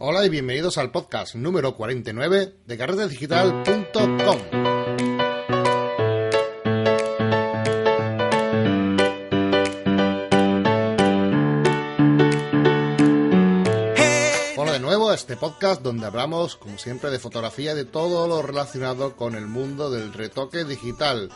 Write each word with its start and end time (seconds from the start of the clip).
Hola 0.00 0.24
y 0.24 0.28
bienvenidos 0.28 0.78
al 0.78 0.92
podcast 0.92 1.34
número 1.34 1.74
49 1.74 2.54
de 2.64 2.78
carretedigital.com. 2.78 4.38
Hola 14.56 14.72
de 14.72 14.78
nuevo 14.78 15.10
a 15.10 15.16
este 15.16 15.36
podcast 15.36 15.82
donde 15.82 16.06
hablamos, 16.06 16.54
como 16.54 16.78
siempre, 16.78 17.10
de 17.10 17.18
fotografía 17.18 17.72
y 17.72 17.74
de 17.74 17.84
todo 17.84 18.28
lo 18.28 18.40
relacionado 18.42 19.16
con 19.16 19.34
el 19.34 19.48
mundo 19.48 19.90
del 19.90 20.12
retoque 20.12 20.62
digital. 20.64 21.28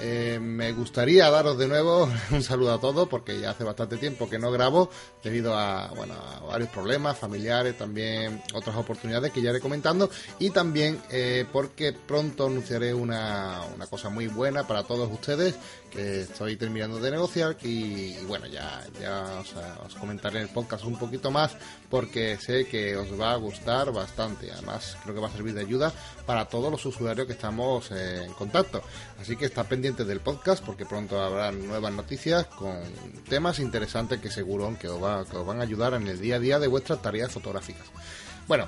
Eh, 0.00 0.38
me 0.40 0.72
gustaría 0.72 1.30
daros 1.30 1.56
de 1.56 1.68
nuevo 1.68 2.08
un 2.30 2.42
saludo 2.42 2.74
a 2.74 2.80
todos 2.80 3.08
porque 3.08 3.40
ya 3.40 3.50
hace 3.50 3.64
bastante 3.64 3.96
tiempo 3.96 4.28
que 4.28 4.38
no 4.38 4.50
grabo 4.50 4.90
debido 5.22 5.56
a, 5.56 5.88
bueno, 5.96 6.14
a 6.14 6.40
varios 6.40 6.68
problemas 6.70 7.16
familiares, 7.16 7.78
también 7.78 8.42
otras 8.54 8.76
oportunidades 8.76 9.32
que 9.32 9.40
ya 9.40 9.50
iré 9.50 9.60
comentando 9.60 10.10
y 10.38 10.50
también 10.50 11.00
eh, 11.10 11.46
porque 11.52 11.92
pronto 11.92 12.46
anunciaré 12.46 12.92
una, 12.92 13.60
una 13.74 13.86
cosa 13.86 14.08
muy 14.08 14.26
buena 14.26 14.66
para 14.66 14.82
todos 14.82 15.10
ustedes 15.12 15.54
que 15.94 16.22
estoy 16.22 16.56
terminando 16.56 16.98
de 16.98 17.10
negociar 17.10 17.56
y, 17.62 18.16
bueno, 18.26 18.46
ya, 18.46 18.82
ya 19.00 19.40
os, 19.84 19.94
comentaré 19.94 20.38
en 20.38 20.42
el 20.44 20.48
podcast 20.48 20.84
un 20.84 20.98
poquito 20.98 21.30
más 21.30 21.56
porque 21.88 22.36
sé 22.38 22.66
que 22.66 22.96
os 22.96 23.18
va 23.18 23.32
a 23.32 23.36
gustar 23.36 23.92
bastante. 23.92 24.50
Además, 24.50 24.96
creo 25.02 25.14
que 25.14 25.20
va 25.20 25.28
a 25.28 25.32
servir 25.32 25.54
de 25.54 25.60
ayuda 25.60 25.92
para 26.26 26.46
todos 26.46 26.70
los 26.70 26.84
usuarios 26.84 27.26
que 27.26 27.34
estamos 27.34 27.92
en 27.92 28.32
contacto. 28.32 28.82
Así 29.20 29.36
que 29.36 29.44
está 29.44 29.62
pendiente 29.62 29.83
del 29.92 30.20
podcast 30.20 30.64
porque 30.64 30.86
pronto 30.86 31.20
habrá 31.20 31.52
nuevas 31.52 31.92
noticias 31.92 32.46
con 32.46 32.80
temas 33.28 33.58
interesantes 33.58 34.18
que 34.18 34.30
seguro 34.30 34.74
que 34.80 34.88
os, 34.88 35.02
va, 35.02 35.26
que 35.26 35.36
os 35.36 35.46
van 35.46 35.60
a 35.60 35.64
ayudar 35.64 35.92
en 35.92 36.08
el 36.08 36.18
día 36.18 36.36
a 36.36 36.38
día 36.38 36.58
de 36.58 36.68
vuestras 36.68 37.02
tareas 37.02 37.30
fotográficas. 37.30 37.86
Bueno, 38.48 38.66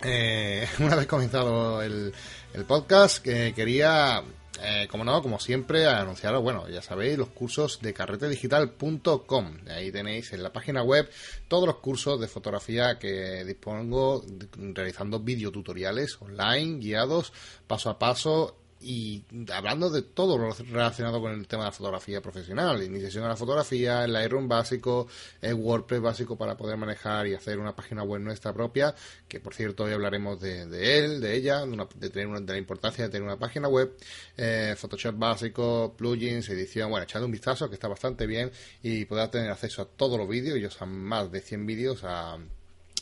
eh, 0.00 0.66
una 0.78 0.96
vez 0.96 1.06
comenzado 1.06 1.82
el, 1.82 2.14
el 2.54 2.64
podcast, 2.64 3.18
que 3.18 3.52
quería 3.54 4.24
eh, 4.62 4.88
como 4.90 5.04
no, 5.04 5.22
como 5.22 5.38
siempre, 5.38 5.86
anunciaros, 5.86 6.42
bueno, 6.42 6.66
ya 6.68 6.82
sabéis, 6.82 7.18
los 7.18 7.28
cursos 7.28 7.80
de 7.80 7.92
carretedigital.com. 7.92 9.58
Ahí 9.68 9.92
tenéis 9.92 10.32
en 10.32 10.42
la 10.42 10.52
página 10.52 10.82
web 10.82 11.08
todos 11.46 11.66
los 11.66 11.76
cursos 11.76 12.18
de 12.18 12.26
fotografía 12.26 12.98
que 12.98 13.44
dispongo 13.44 14.24
realizando 14.72 15.20
videotutoriales 15.20 16.20
online, 16.20 16.78
guiados, 16.78 17.32
paso 17.66 17.90
a 17.90 17.98
paso 17.98 18.56
y 18.80 19.24
hablando 19.52 19.90
de 19.90 20.02
todo 20.02 20.38
lo 20.38 20.52
relacionado 20.52 21.20
con 21.20 21.32
el 21.32 21.46
tema 21.48 21.64
de 21.64 21.68
la 21.70 21.72
fotografía 21.72 22.20
profesional, 22.20 22.82
iniciación 22.82 23.24
a 23.24 23.28
la 23.28 23.36
fotografía, 23.36 24.04
el 24.04 24.12
Lightroom 24.12 24.48
básico, 24.48 25.08
el 25.40 25.54
WordPress 25.54 26.00
básico 26.00 26.36
para 26.36 26.56
poder 26.56 26.76
manejar 26.76 27.26
y 27.26 27.34
hacer 27.34 27.58
una 27.58 27.74
página 27.74 28.02
web 28.02 28.20
nuestra 28.20 28.52
propia, 28.52 28.94
que 29.26 29.40
por 29.40 29.54
cierto 29.54 29.84
hoy 29.84 29.92
hablaremos 29.92 30.40
de, 30.40 30.62
él, 30.62 31.20
de 31.20 31.34
ella, 31.34 31.64
de, 31.66 32.10
tener 32.10 32.28
una, 32.28 32.40
de 32.40 32.52
la 32.52 32.58
importancia 32.58 33.04
de 33.04 33.10
tener 33.10 33.26
una 33.26 33.38
página 33.38 33.68
web, 33.68 33.96
eh, 34.36 34.74
Photoshop 34.76 35.18
básico, 35.18 35.94
plugins, 35.96 36.48
edición, 36.48 36.90
bueno, 36.90 37.04
echando 37.04 37.26
un 37.26 37.32
vistazo 37.32 37.68
que 37.68 37.74
está 37.74 37.88
bastante 37.88 38.26
bien 38.26 38.50
y 38.82 39.04
podrá 39.04 39.30
tener 39.30 39.50
acceso 39.50 39.82
a 39.82 39.86
todos 39.86 40.18
los 40.18 40.28
vídeos, 40.28 40.56
ellos 40.56 40.80
han 40.80 40.96
más 40.96 41.30
de 41.32 41.40
100 41.40 41.66
vídeos 41.66 42.04
a 42.04 42.38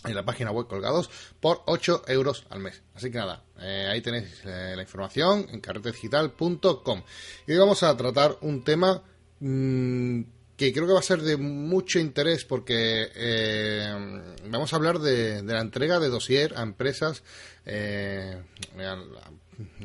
en 0.05 0.15
la 0.15 0.25
página 0.25 0.51
web 0.51 0.67
colgados 0.67 1.11
por 1.41 1.63
8 1.67 2.05
euros 2.09 2.45
al 2.51 2.61
mes. 2.61 2.83
Así 2.95 3.11
que 3.11 3.19
nada, 3.19 3.45
eh, 3.61 3.89
ahí 3.91 4.01
tenéis 4.01 4.43
eh, 4.45 4.75
la 4.77 4.83
información 4.83 5.47
en 5.51 5.61
carretedigital.com. 5.61 7.03
Y 7.47 7.53
hoy 7.53 7.59
vamos 7.59 7.83
a 7.83 7.97
tratar 7.97 8.37
un 8.43 8.63
tema 8.65 9.03
mm, 9.41 10.21
que 10.57 10.73
creo 10.73 10.87
que 10.87 10.93
va 10.93 11.01
a 11.01 11.03
ser 11.03 11.23
de 11.23 11.37
mucho 11.37 11.99
interés 11.99 12.45
porque 12.45 13.11
eh, 13.15 13.95
vamos 14.49 14.73
a 14.73 14.77
hablar 14.77 14.99
de, 14.99 15.43
la 15.43 15.61
entrega 15.61 16.01
de 16.01 16.09
dossier 16.09 16.55
a 16.57 16.63
empresas, 16.63 17.23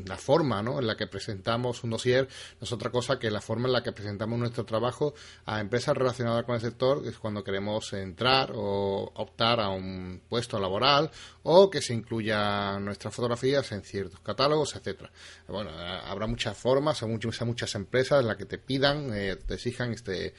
la 0.05 0.17
forma 0.17 0.61
¿no? 0.61 0.79
en 0.79 0.87
la 0.87 0.95
que 0.95 1.07
presentamos 1.07 1.83
un 1.83 1.91
dossier 1.91 2.27
no 2.59 2.65
es 2.65 2.71
otra 2.71 2.89
cosa 2.89 3.19
que 3.19 3.31
la 3.31 3.41
forma 3.41 3.67
en 3.67 3.73
la 3.73 3.83
que 3.83 3.91
presentamos 3.91 4.37
nuestro 4.37 4.65
trabajo 4.65 5.13
a 5.45 5.59
empresas 5.59 5.95
relacionadas 5.95 6.45
con 6.45 6.55
el 6.55 6.61
sector, 6.61 7.03
que 7.03 7.09
es 7.09 7.17
cuando 7.17 7.43
queremos 7.43 7.93
entrar 7.93 8.51
o 8.53 9.11
optar 9.15 9.59
a 9.59 9.69
un 9.69 10.21
puesto 10.27 10.59
laboral 10.59 11.11
o 11.43 11.69
que 11.69 11.81
se 11.81 11.93
incluya 11.93 12.79
nuestras 12.79 13.13
fotografías 13.13 13.71
en 13.71 13.83
ciertos 13.83 14.19
catálogos, 14.19 14.75
etcétera. 14.75 15.11
Bueno, 15.47 15.71
habrá 15.71 16.27
muchas 16.27 16.57
formas, 16.57 17.01
hay 17.01 17.09
muchas, 17.09 17.41
muchas 17.45 17.73
empresas 17.75 18.21
en 18.21 18.27
las 18.27 18.37
que 18.37 18.45
te 18.45 18.57
pidan, 18.57 19.13
eh, 19.13 19.35
te 19.35 19.55
exijan 19.55 19.93
este 19.93 20.33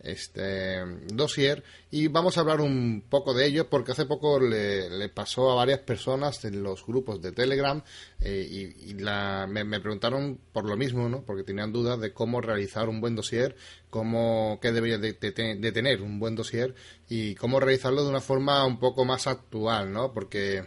este 0.00 0.78
dossier 1.12 1.64
y 1.90 2.08
vamos 2.08 2.36
a 2.36 2.40
hablar 2.40 2.60
un 2.60 3.02
poco 3.08 3.34
de 3.34 3.46
ello 3.46 3.68
porque 3.68 3.92
hace 3.92 4.06
poco 4.06 4.38
le, 4.38 5.08
pasó 5.08 5.50
a 5.50 5.54
varias 5.54 5.80
personas 5.80 6.44
en 6.44 6.62
los 6.62 6.86
grupos 6.86 7.20
de 7.20 7.32
Telegram 7.32 7.82
eh, 8.20 8.74
y, 8.76 8.94
me, 8.94 9.80
preguntaron 9.80 10.38
por 10.52 10.64
lo 10.64 10.76
mismo, 10.76 11.08
¿no? 11.08 11.22
porque 11.22 11.42
tenían 11.42 11.72
dudas 11.72 11.98
de 12.00 12.12
cómo 12.12 12.40
realizar 12.40 12.88
un 12.88 13.00
buen 13.00 13.16
dossier, 13.16 13.56
cómo, 13.90 14.58
qué 14.62 14.72
debería 14.72 14.98
de, 14.98 15.12
tener 15.12 16.02
un 16.02 16.20
buen 16.20 16.36
dossier 16.36 16.74
y 17.08 17.34
cómo 17.34 17.60
realizarlo 17.60 18.04
de 18.04 18.10
una 18.10 18.20
forma 18.20 18.64
un 18.64 18.78
poco 18.78 19.04
más 19.04 19.26
actual, 19.26 19.92
¿no? 19.92 20.12
porque 20.12 20.64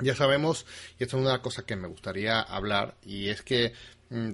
ya 0.00 0.16
sabemos, 0.16 0.66
y 0.98 1.04
esto 1.04 1.16
es 1.16 1.20
una 1.20 1.30
de 1.30 1.36
las 1.36 1.42
cosas 1.42 1.64
que 1.64 1.76
me 1.76 1.86
gustaría 1.86 2.40
hablar, 2.40 2.96
y 3.02 3.28
es 3.28 3.42
que 3.42 3.72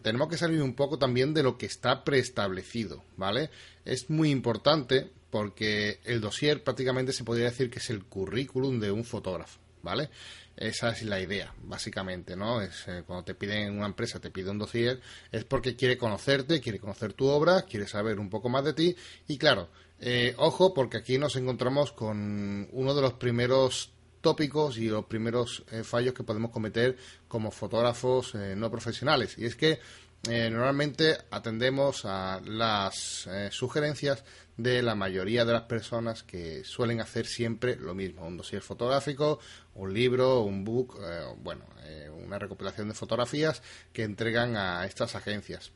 tenemos 0.03 0.29
que 0.29 0.37
salir 0.37 0.63
un 0.63 0.75
poco 0.75 0.99
también 0.99 1.35
de 1.35 1.43
lo 1.43 1.57
que 1.57 1.67
está 1.67 2.05
preestablecido, 2.05 3.03
¿vale? 3.17 3.51
Es 3.85 4.11
muy 4.11 4.31
importante 4.31 5.11
porque 5.31 6.01
el 6.05 6.21
dossier 6.21 6.63
prácticamente 6.63 7.13
se 7.13 7.25
podría 7.25 7.47
decir 7.47 7.71
que 7.71 7.79
es 7.79 7.91
el 7.91 8.05
currículum 8.05 8.81
de 8.81 8.91
un 8.91 9.05
fotógrafo, 9.05 9.59
¿vale? 9.83 10.11
Esa 10.57 10.91
es 10.91 11.03
la 11.05 11.21
idea, 11.21 11.55
básicamente, 11.63 12.37
¿no? 12.37 12.61
Es 12.61 12.87
eh, 12.89 13.03
cuando 13.07 13.25
te 13.25 13.35
piden 13.35 13.79
una 13.79 13.87
empresa, 13.87 14.21
te 14.21 14.31
pide 14.31 14.51
un 14.51 14.59
dossier, 14.59 15.01
es 15.33 15.45
porque 15.45 15.77
quiere 15.77 15.97
conocerte, 15.97 16.61
quiere 16.61 16.79
conocer 16.79 17.15
tu 17.15 17.27
obra, 17.29 17.63
quiere 17.63 17.87
saber 17.87 18.21
un 18.21 18.29
poco 18.29 18.49
más 18.49 18.65
de 18.65 18.75
ti 18.75 18.97
y 19.29 19.39
claro, 19.39 19.71
eh, 20.01 20.35
ojo 20.37 20.75
porque 20.75 20.99
aquí 20.99 21.17
nos 21.17 21.37
encontramos 21.37 21.93
con 21.93 22.69
uno 22.73 22.95
de 22.95 23.03
los 23.03 23.15
primeros 23.15 23.93
tópicos 24.21 24.79
y 24.79 24.89
los 24.89 25.07
primeros 25.07 25.65
eh, 25.71 25.83
fallos 25.83 26.15
que 26.15 26.25
podemos 26.25 26.51
cometer 26.51 26.97
como 27.29 27.51
fotógrafos 27.51 28.35
eh, 28.35 28.55
no 28.57 28.71
profesionales. 28.71 29.37
Y 29.39 29.47
es 29.47 29.57
que 29.57 29.81
eh, 30.29 30.51
normalmente 30.51 31.17
atendemos 31.31 32.05
a 32.05 32.41
las 32.45 33.29
sugerencias 33.51 34.23
de 34.57 34.83
la 34.83 34.95
mayoría 34.95 35.47
de 35.47 35.55
las 35.55 35.63
personas 35.63 36.23
que 36.23 36.63
suelen 36.65 37.01
hacer 37.01 37.27
siempre 37.27 37.77
lo 37.77 37.95
mismo, 37.95 38.27
un 38.27 38.37
dossier 38.37 38.61
fotográfico, 38.61 39.41
un 39.75 39.95
libro, 39.95 40.41
un 40.41 40.63
book, 40.63 41.01
bueno, 41.39 41.65
una 42.23 42.39
recopilación 42.39 42.89
de 42.89 42.95
fotografías 42.95 43.63
que 43.95 44.03
entregan 44.03 44.59
a 44.59 44.85
estas 44.85 45.15
agencias. 45.15 45.73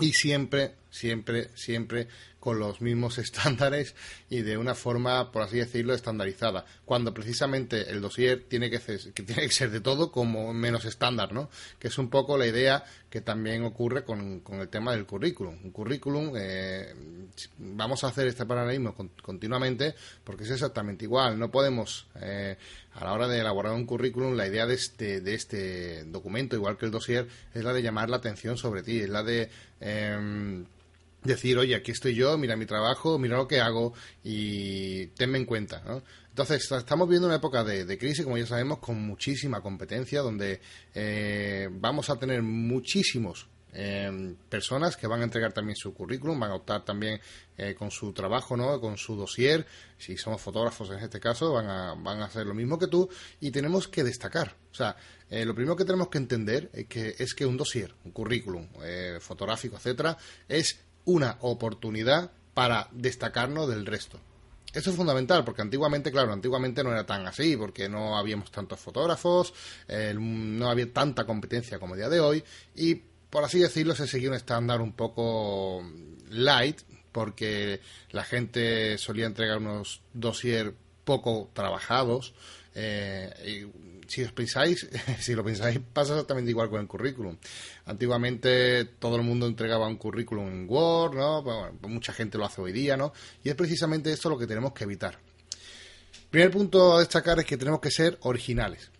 Y 0.00 0.12
siempre, 0.12 0.74
siempre, 0.90 1.50
siempre 1.54 2.08
con 2.40 2.58
los 2.58 2.80
mismos 2.80 3.18
estándares 3.18 3.94
y 4.30 4.42
de 4.42 4.56
una 4.56 4.74
forma, 4.74 5.32
por 5.32 5.42
así 5.42 5.58
decirlo, 5.58 5.94
estandarizada. 5.94 6.64
Cuando 6.84 7.12
precisamente 7.12 7.90
el 7.90 8.00
dossier 8.00 8.44
tiene 8.48 8.70
que, 8.70 8.78
ser, 8.78 9.12
que 9.12 9.22
tiene 9.22 9.42
que 9.42 9.52
ser 9.52 9.70
de 9.70 9.80
todo 9.80 10.12
como 10.12 10.52
menos 10.54 10.84
estándar, 10.84 11.32
¿no? 11.32 11.50
Que 11.78 11.88
es 11.88 11.98
un 11.98 12.10
poco 12.10 12.38
la 12.38 12.46
idea 12.46 12.84
que 13.10 13.20
también 13.20 13.64
ocurre 13.64 14.04
con, 14.04 14.42
el 14.50 14.68
tema 14.68 14.92
del 14.92 15.06
currículum. 15.06 15.56
Un 15.64 15.70
currículum, 15.70 16.32
eh, 16.36 16.94
vamos 17.58 18.04
a 18.04 18.08
hacer 18.08 18.26
este 18.28 18.46
paralelismo 18.46 18.94
continuamente 19.22 19.94
porque 20.24 20.44
es 20.44 20.50
exactamente 20.50 21.04
igual. 21.04 21.38
No 21.38 21.50
podemos, 21.50 22.06
eh, 22.20 22.56
a 22.94 23.04
la 23.04 23.12
hora 23.12 23.28
de 23.28 23.40
elaborar 23.40 23.72
un 23.72 23.86
currículum, 23.86 24.36
la 24.36 24.46
idea 24.46 24.66
de 24.66 24.74
este, 24.74 25.20
de 25.20 25.34
este 25.34 26.04
documento, 26.04 26.56
igual 26.56 26.76
que 26.76 26.86
el 26.86 26.92
dossier, 26.92 27.28
es 27.54 27.64
la 27.64 27.72
de 27.72 27.82
llamar 27.82 28.10
la 28.10 28.18
atención 28.18 28.56
sobre 28.56 28.82
ti, 28.82 29.00
es 29.00 29.08
la 29.08 29.22
de... 29.22 29.50
Em, 29.80 30.66
decir, 31.22 31.58
oye, 31.58 31.74
aquí 31.74 31.90
estoy 31.90 32.14
yo, 32.14 32.36
mira 32.38 32.56
mi 32.56 32.66
trabajo, 32.66 33.18
mira 33.18 33.36
lo 33.36 33.48
que 33.48 33.60
hago 33.60 33.92
y 34.22 35.06
tenme 35.08 35.38
en 35.38 35.44
cuenta. 35.44 35.82
¿no? 35.86 36.02
Entonces, 36.38 36.70
estamos 36.70 37.08
viendo 37.08 37.26
una 37.26 37.36
época 37.36 37.64
de, 37.64 37.98
crisis, 37.98 38.24
como 38.24 38.38
ya 38.38 38.46
sabemos, 38.46 38.78
con 38.78 39.00
muchísima 39.04 39.60
competencia, 39.60 40.20
donde 40.20 40.60
eh, 40.94 41.68
vamos 41.68 42.10
a 42.10 42.16
tener 42.16 42.42
muchísimos 42.42 43.48
eh, 43.72 44.36
personas 44.48 44.96
que 44.96 45.08
van 45.08 45.20
a 45.20 45.24
entregar 45.24 45.52
también 45.52 45.74
su 45.74 45.92
currículum, 45.92 46.38
van 46.38 46.52
a 46.52 46.54
optar 46.54 46.84
también 46.84 47.20
eh, 47.56 47.74
con 47.74 47.90
su 47.90 48.12
trabajo, 48.12 48.56
¿no? 48.56 48.80
con 48.80 48.96
su 48.96 49.16
dossier, 49.16 49.66
si 49.98 50.16
somos 50.16 50.40
fotógrafos 50.40 50.88
en 50.90 51.00
este 51.00 51.18
caso, 51.18 51.52
van 51.52 51.68
a, 51.68 51.94
van 51.94 52.22
a 52.22 52.26
hacer 52.26 52.46
lo 52.46 52.54
mismo 52.54 52.78
que 52.78 52.86
tú 52.86 53.08
y 53.40 53.50
tenemos 53.50 53.88
que 53.88 54.04
destacar. 54.04 54.54
O 54.70 54.74
sea, 54.74 54.96
lo 55.28 55.54
primero 55.54 55.74
que 55.74 55.84
tenemos 55.84 56.08
que 56.08 56.18
entender 56.18 56.70
es 56.72 56.86
que, 56.86 57.16
es 57.18 57.34
que 57.34 57.44
un 57.44 57.56
dossier, 57.56 57.92
un 58.04 58.12
currículum 58.12 58.68
fotográfico, 59.20 59.76
etcétera, 59.76 60.16
es 60.48 60.78
una 61.08 61.38
oportunidad 61.40 62.30
para 62.52 62.88
destacarnos 62.92 63.66
del 63.66 63.86
resto. 63.86 64.20
Eso 64.74 64.90
es 64.90 64.96
fundamental, 64.96 65.42
porque 65.42 65.62
antiguamente, 65.62 66.12
claro, 66.12 66.34
antiguamente 66.34 66.84
no 66.84 66.92
era 66.92 67.06
tan 67.06 67.26
así, 67.26 67.56
porque 67.56 67.88
no 67.88 68.18
habíamos 68.18 68.50
tantos 68.50 68.78
fotógrafos, 68.78 69.54
eh, 69.88 70.14
no 70.14 70.68
había 70.68 70.92
tanta 70.92 71.24
competencia 71.24 71.78
como 71.78 71.96
día 71.96 72.10
de 72.10 72.20
hoy, 72.20 72.44
y 72.74 72.96
por 73.30 73.42
así 73.42 73.58
decirlo, 73.58 73.94
se 73.94 74.06
seguía 74.06 74.28
un 74.28 74.34
estándar 74.34 74.82
un 74.82 74.92
poco 74.92 75.82
light, 76.28 76.80
porque 77.10 77.80
la 78.10 78.24
gente 78.24 78.98
solía 78.98 79.24
entregar 79.24 79.58
unos 79.58 80.02
dossier 80.12 80.74
poco 81.04 81.48
trabajados, 81.54 82.34
Eh, 82.80 83.66
si 84.06 84.22
os 84.22 84.32
pensáis, 84.32 84.88
si 85.20 85.34
lo 85.34 85.42
pensáis, 85.42 85.80
pasa 85.92 86.12
exactamente 86.14 86.50
igual 86.50 86.70
con 86.70 86.80
el 86.80 86.86
currículum. 86.86 87.36
Antiguamente 87.86 88.84
todo 88.84 89.16
el 89.16 89.22
mundo 89.22 89.46
entregaba 89.46 89.88
un 89.88 89.96
currículum 89.96 90.46
en 90.46 90.66
Word, 90.68 91.16
¿no? 91.16 91.42
Bueno, 91.42 91.76
mucha 91.88 92.12
gente 92.12 92.38
lo 92.38 92.44
hace 92.44 92.60
hoy 92.60 92.72
día, 92.72 92.96
¿no? 92.96 93.12
Y 93.42 93.48
es 93.48 93.56
precisamente 93.56 94.12
esto 94.12 94.30
lo 94.30 94.38
que 94.38 94.46
tenemos 94.46 94.72
que 94.72 94.84
evitar. 94.84 95.18
Primer 96.30 96.50
punto 96.52 96.96
a 96.96 97.00
destacar 97.00 97.40
es 97.40 97.46
que 97.46 97.56
tenemos 97.56 97.80
que 97.80 97.90
ser 97.90 98.16
originales. 98.22 98.90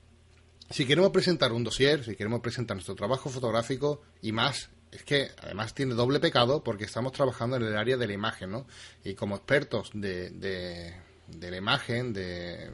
Si 0.70 0.84
queremos 0.84 1.10
presentar 1.10 1.52
un 1.52 1.62
dossier, 1.62 2.04
si 2.04 2.16
queremos 2.16 2.40
presentar 2.40 2.76
nuestro 2.76 2.96
trabajo 2.96 3.30
fotográfico 3.30 4.02
y 4.20 4.32
más, 4.32 4.70
es 4.90 5.04
que 5.04 5.30
además 5.40 5.72
tiene 5.72 5.94
doble 5.94 6.20
pecado 6.20 6.64
porque 6.64 6.84
estamos 6.84 7.12
trabajando 7.12 7.56
en 7.56 7.62
el 7.62 7.76
área 7.76 7.96
de 7.96 8.06
la 8.06 8.12
imagen, 8.12 8.50
¿no? 8.50 8.66
Y 9.04 9.14
como 9.14 9.36
expertos 9.36 9.90
de, 9.94 10.94
de 11.28 11.50
la 11.50 11.56
imagen, 11.56 12.12
de, 12.12 12.70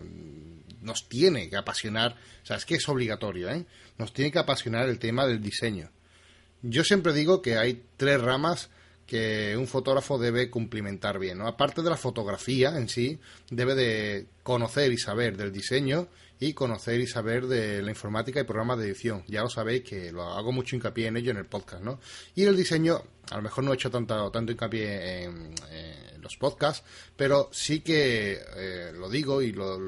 nos 0.81 1.09
tiene 1.09 1.49
que 1.49 1.57
apasionar, 1.57 2.17
o 2.43 2.47
sea, 2.47 2.57
es 2.57 2.65
que 2.65 2.77
es 2.77 2.89
obligatorio, 2.89 3.51
¿eh? 3.51 3.67
Nos 3.99 4.13
tiene 4.13 4.31
que 4.31 4.39
apasionar 4.39 4.89
el 4.89 4.99
tema 4.99 5.27
del 5.27 5.41
diseño. 5.41 5.91
Yo 6.63 6.85
siempre 6.85 7.13
digo 7.13 7.43
que 7.43 7.57
hay 7.57 7.83
tres 7.97 8.21
ramas 8.21 8.71
que 9.07 9.57
un 9.57 9.67
fotógrafo 9.67 10.19
debe 10.19 10.51
cumplimentar 10.51 11.19
bien, 11.19 11.39
¿no? 11.39 11.47
Aparte 11.47 11.83
de 11.83 11.91
la 11.91 11.97
fotografía 11.97 12.77
en 12.77 12.89
sí, 12.89 13.19
debe 13.51 13.75
de 13.75 14.27
conocer 14.43 14.93
y 14.93 14.99
saber 14.99 15.37
del 15.37 15.53
diseño 15.53 16.09
y 16.41 16.53
conocer 16.53 17.01
y 17.01 17.07
saber 17.07 17.47
de 17.47 17.83
la 17.83 17.91
informática 17.91 18.41
y 18.41 18.45
programas 18.45 18.79
de 18.79 18.87
edición. 18.87 19.25
Ya 19.27 19.43
lo 19.43 19.49
sabéis 19.49 19.85
que 19.85 20.13
lo 20.13 20.23
hago 20.23 20.53
mucho 20.53 20.77
hincapié 20.77 21.07
en 21.07 21.17
ello 21.17 21.31
en 21.31 21.39
el 21.39 21.47
podcast, 21.47 21.83
¿no? 21.83 22.01
Y 22.35 22.45
el 22.45 22.57
diseño, 22.57 23.03
a 23.31 23.37
lo 23.37 23.43
mejor 23.43 23.65
no 23.65 23.73
he 23.73 23.75
hecho 23.75 23.91
tanto, 23.91 24.31
tanto 24.31 24.53
hincapié 24.53 25.25
en, 25.25 25.55
los 26.21 26.39
podcasts, 26.39 26.83
pero 27.17 27.51
sí 27.53 27.81
que 27.81 28.41
eh, 28.57 28.93
lo 28.95 29.11
digo 29.11 29.43
y 29.43 29.53
lo, 29.53 29.79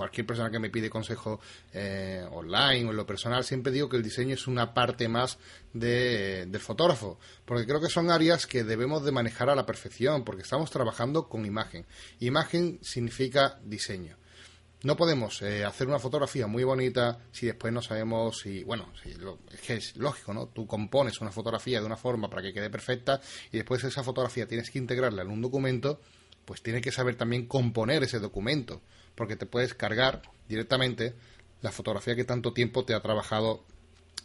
cualquier 0.00 0.26
persona 0.26 0.50
que 0.50 0.58
me 0.58 0.70
pide 0.70 0.88
consejo 0.88 1.40
eh, 1.74 2.26
online 2.30 2.86
o 2.86 2.90
en 2.90 2.96
lo 2.96 3.04
personal, 3.04 3.44
siempre 3.44 3.70
digo 3.70 3.90
que 3.90 3.98
el 3.98 4.02
diseño 4.02 4.32
es 4.32 4.46
una 4.46 4.72
parte 4.72 5.08
más 5.08 5.36
de, 5.74 6.46
del 6.46 6.60
fotógrafo, 6.62 7.18
porque 7.44 7.66
creo 7.66 7.82
que 7.82 7.90
son 7.90 8.10
áreas 8.10 8.46
que 8.46 8.64
debemos 8.64 9.04
de 9.04 9.12
manejar 9.12 9.50
a 9.50 9.54
la 9.54 9.66
perfección, 9.66 10.24
porque 10.24 10.40
estamos 10.40 10.70
trabajando 10.70 11.28
con 11.28 11.44
imagen. 11.44 11.84
Imagen 12.18 12.78
significa 12.80 13.60
diseño. 13.62 14.19
No 14.82 14.96
podemos 14.96 15.42
eh, 15.42 15.64
hacer 15.64 15.88
una 15.88 15.98
fotografía 15.98 16.46
muy 16.46 16.64
bonita 16.64 17.18
si 17.32 17.46
después 17.46 17.70
no 17.72 17.82
sabemos 17.82 18.40
si, 18.40 18.64
bueno, 18.64 18.90
es 19.52 19.60
que 19.60 19.74
es 19.74 19.96
lógico, 19.96 20.32
¿no? 20.32 20.46
Tú 20.46 20.66
compones 20.66 21.20
una 21.20 21.30
fotografía 21.30 21.80
de 21.80 21.86
una 21.86 21.98
forma 21.98 22.30
para 22.30 22.40
que 22.40 22.54
quede 22.54 22.70
perfecta 22.70 23.20
y 23.52 23.58
después 23.58 23.84
esa 23.84 24.02
fotografía 24.02 24.48
tienes 24.48 24.70
que 24.70 24.78
integrarla 24.78 25.20
en 25.20 25.28
un 25.28 25.42
documento, 25.42 26.00
pues 26.46 26.62
tienes 26.62 26.80
que 26.80 26.92
saber 26.92 27.16
también 27.16 27.46
componer 27.46 28.02
ese 28.02 28.20
documento, 28.20 28.80
porque 29.14 29.36
te 29.36 29.44
puedes 29.44 29.74
cargar 29.74 30.22
directamente 30.48 31.14
la 31.60 31.72
fotografía 31.72 32.16
que 32.16 32.24
tanto 32.24 32.54
tiempo 32.54 32.86
te 32.86 32.94
ha 32.94 33.00
trabajado, 33.00 33.62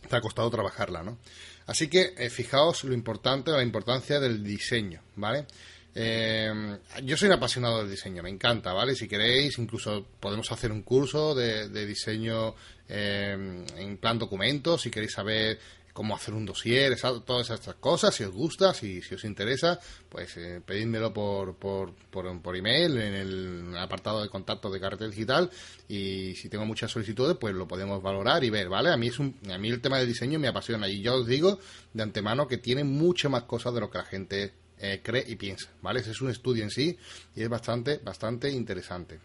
te 0.10 0.16
ha 0.16 0.22
costado 0.22 0.50
trabajarla, 0.50 1.04
¿no? 1.04 1.18
Así 1.66 1.90
que 1.90 2.14
eh, 2.18 2.30
fijaos 2.30 2.86
lo 2.86 2.94
importante, 2.94 3.52
la 3.52 3.62
importancia 3.62 4.22
del 4.22 4.42
diseño, 4.42 5.02
¿vale? 5.18 5.48
Eh, 5.98 6.78
yo 7.04 7.16
soy 7.16 7.30
un 7.30 7.36
apasionado 7.36 7.80
del 7.80 7.90
diseño, 7.90 8.22
me 8.22 8.30
encanta, 8.30 8.74
¿vale? 8.74 8.96
Si 8.96 9.08
queréis, 9.08 9.58
incluso 9.58 10.06
podemos 10.20 10.52
hacer 10.52 10.74
un 10.74 10.82
curso 10.82 11.34
de, 11.34 11.86
diseño 11.86 12.54
eh, 12.90 13.64
en 13.78 13.98
plan 13.98 14.20
documento, 14.20 14.78
si 14.78 14.92
queréis 14.92 15.14
saber 15.14 15.58
cómo 15.94 16.14
hacer 16.14 16.34
un 16.34 16.46
dossier, 16.46 17.00
todas 17.26 17.50
estas 17.50 17.76
cosas, 17.76 18.14
si 18.14 18.26
os 18.26 18.34
gusta, 18.34 18.74
si, 18.74 19.02
si 19.02 19.16
os 19.16 19.24
interesa, 19.24 19.80
pues 20.10 20.36
eh, 20.36 20.60
pedídmelo 20.66 21.14
por, 21.14 21.56
por, 21.56 21.94
por, 22.12 22.58
email 22.58 22.98
en 22.98 23.14
el 23.14 23.78
apartado 23.78 24.22
de 24.22 24.28
contacto 24.28 24.70
de 24.70 24.82
Cartel 24.82 25.12
Digital 25.12 25.50
y 25.88 26.36
si 26.36 26.50
tengo 26.50 26.66
muchas 26.66 26.92
solicitudes, 26.92 27.38
pues 27.40 27.56
lo 27.56 27.66
podemos 27.66 28.04
valorar 28.04 28.44
y 28.44 28.50
ver, 28.50 28.68
¿vale? 28.68 28.90
A 28.90 28.98
mí, 28.98 29.08
es 29.08 29.20
un, 29.20 29.38
a 29.50 29.58
mí 29.58 29.70
el 29.70 29.80
tema 29.80 29.98
del 29.98 30.10
diseño 30.10 30.38
me 30.38 30.50
apasiona 30.50 30.90
y 30.90 31.02
yo 31.02 31.16
os 31.16 31.28
digo 31.28 31.60
de 31.94 32.04
antemano 32.04 32.46
que 32.50 32.58
tiene 32.58 32.84
mucho 32.84 33.30
más 33.30 33.44
cosas 33.44 33.74
de 33.74 33.80
lo 33.80 33.90
que 33.90 33.98
la 33.98 34.04
gente 34.04 34.65
eh, 34.80 35.02
cree 35.04 35.24
y 35.28 35.36
piensa, 35.36 35.70
¿vale? 35.82 36.02
Ese 36.02 36.12
es 36.12 36.22
un 36.22 36.30
estudio 36.30 36.64
en 36.64 36.70
sí 36.70 36.98
y 37.36 37.44
es 37.44 37.50
bastante, 37.50 37.98
bastante 37.98 38.50
interesante. 38.50 39.20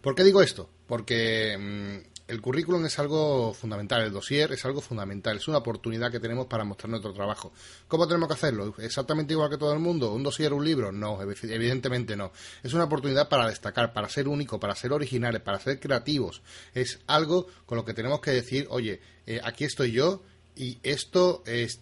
¿Por 0.00 0.14
qué 0.14 0.24
digo 0.24 0.42
esto? 0.42 0.68
Porque 0.86 1.56
mm, 1.58 2.18
el 2.28 2.42
currículum 2.42 2.84
es 2.84 2.98
algo 2.98 3.54
fundamental, 3.54 4.02
el 4.02 4.12
dossier 4.12 4.52
es 4.52 4.64
algo 4.66 4.82
fundamental, 4.82 5.38
es 5.38 5.48
una 5.48 5.58
oportunidad 5.58 6.10
que 6.12 6.20
tenemos 6.20 6.46
para 6.46 6.62
mostrar 6.62 6.90
nuestro 6.90 7.12
trabajo. 7.14 7.52
¿Cómo 7.88 8.06
tenemos 8.06 8.28
que 8.28 8.34
hacerlo? 8.34 8.74
¿Exactamente 8.78 9.32
igual 9.32 9.48
que 9.48 9.56
todo 9.56 9.72
el 9.72 9.78
mundo? 9.78 10.12
¿Un 10.12 10.22
dossier, 10.22 10.52
un 10.52 10.64
libro? 10.64 10.92
No, 10.92 11.18
evidentemente 11.22 12.16
no. 12.16 12.30
Es 12.62 12.74
una 12.74 12.84
oportunidad 12.84 13.28
para 13.30 13.48
destacar, 13.48 13.94
para 13.94 14.10
ser 14.10 14.28
único, 14.28 14.60
para 14.60 14.74
ser 14.74 14.92
originales, 14.92 15.40
para 15.40 15.58
ser 15.58 15.80
creativos. 15.80 16.42
Es 16.74 17.00
algo 17.06 17.46
con 17.64 17.76
lo 17.76 17.84
que 17.84 17.94
tenemos 17.94 18.20
que 18.20 18.32
decir, 18.32 18.66
oye, 18.70 19.00
eh, 19.26 19.40
aquí 19.42 19.64
estoy 19.64 19.92
yo 19.92 20.22
y 20.54 20.78
esto 20.82 21.42
es 21.46 21.80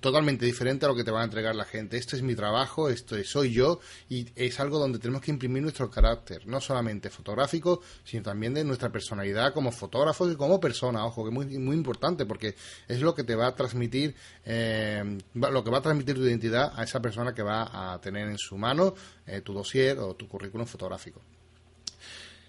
totalmente 0.00 0.46
diferente 0.46 0.84
a 0.84 0.88
lo 0.88 0.94
que 0.94 1.04
te 1.04 1.10
va 1.10 1.22
a 1.22 1.24
entregar 1.24 1.54
la 1.54 1.64
gente. 1.64 1.96
Este 1.96 2.16
es 2.16 2.22
mi 2.22 2.34
trabajo, 2.34 2.88
esto 2.88 3.16
soy 3.24 3.52
yo 3.52 3.80
y 4.08 4.26
es 4.34 4.58
algo 4.60 4.78
donde 4.78 4.98
tenemos 4.98 5.22
que 5.22 5.30
imprimir 5.30 5.62
nuestro 5.62 5.90
carácter, 5.90 6.46
no 6.46 6.60
solamente 6.60 7.10
fotográfico, 7.10 7.80
sino 8.04 8.22
también 8.22 8.54
de 8.54 8.64
nuestra 8.64 8.90
personalidad 8.90 9.52
como 9.52 9.70
fotógrafos 9.70 10.32
y 10.32 10.36
como 10.36 10.60
persona, 10.60 11.04
ojo, 11.04 11.24
que 11.24 11.30
es 11.30 11.34
muy, 11.34 11.58
muy 11.58 11.76
importante 11.76 12.26
porque 12.26 12.54
es 12.88 13.00
lo 13.00 13.14
que 13.14 13.24
te 13.24 13.34
va 13.34 13.48
a 13.48 13.54
transmitir, 13.54 14.14
eh, 14.44 15.18
lo 15.34 15.64
que 15.64 15.70
va 15.70 15.78
a 15.78 15.82
transmitir 15.82 16.16
tu 16.16 16.22
identidad 16.22 16.72
a 16.76 16.84
esa 16.84 17.00
persona 17.00 17.34
que 17.34 17.42
va 17.42 17.92
a 17.94 18.00
tener 18.00 18.28
en 18.28 18.38
su 18.38 18.56
mano 18.56 18.94
eh, 19.26 19.40
tu 19.40 19.52
dossier 19.52 19.98
o 19.98 20.14
tu 20.14 20.28
currículum 20.28 20.66
fotográfico. 20.66 21.20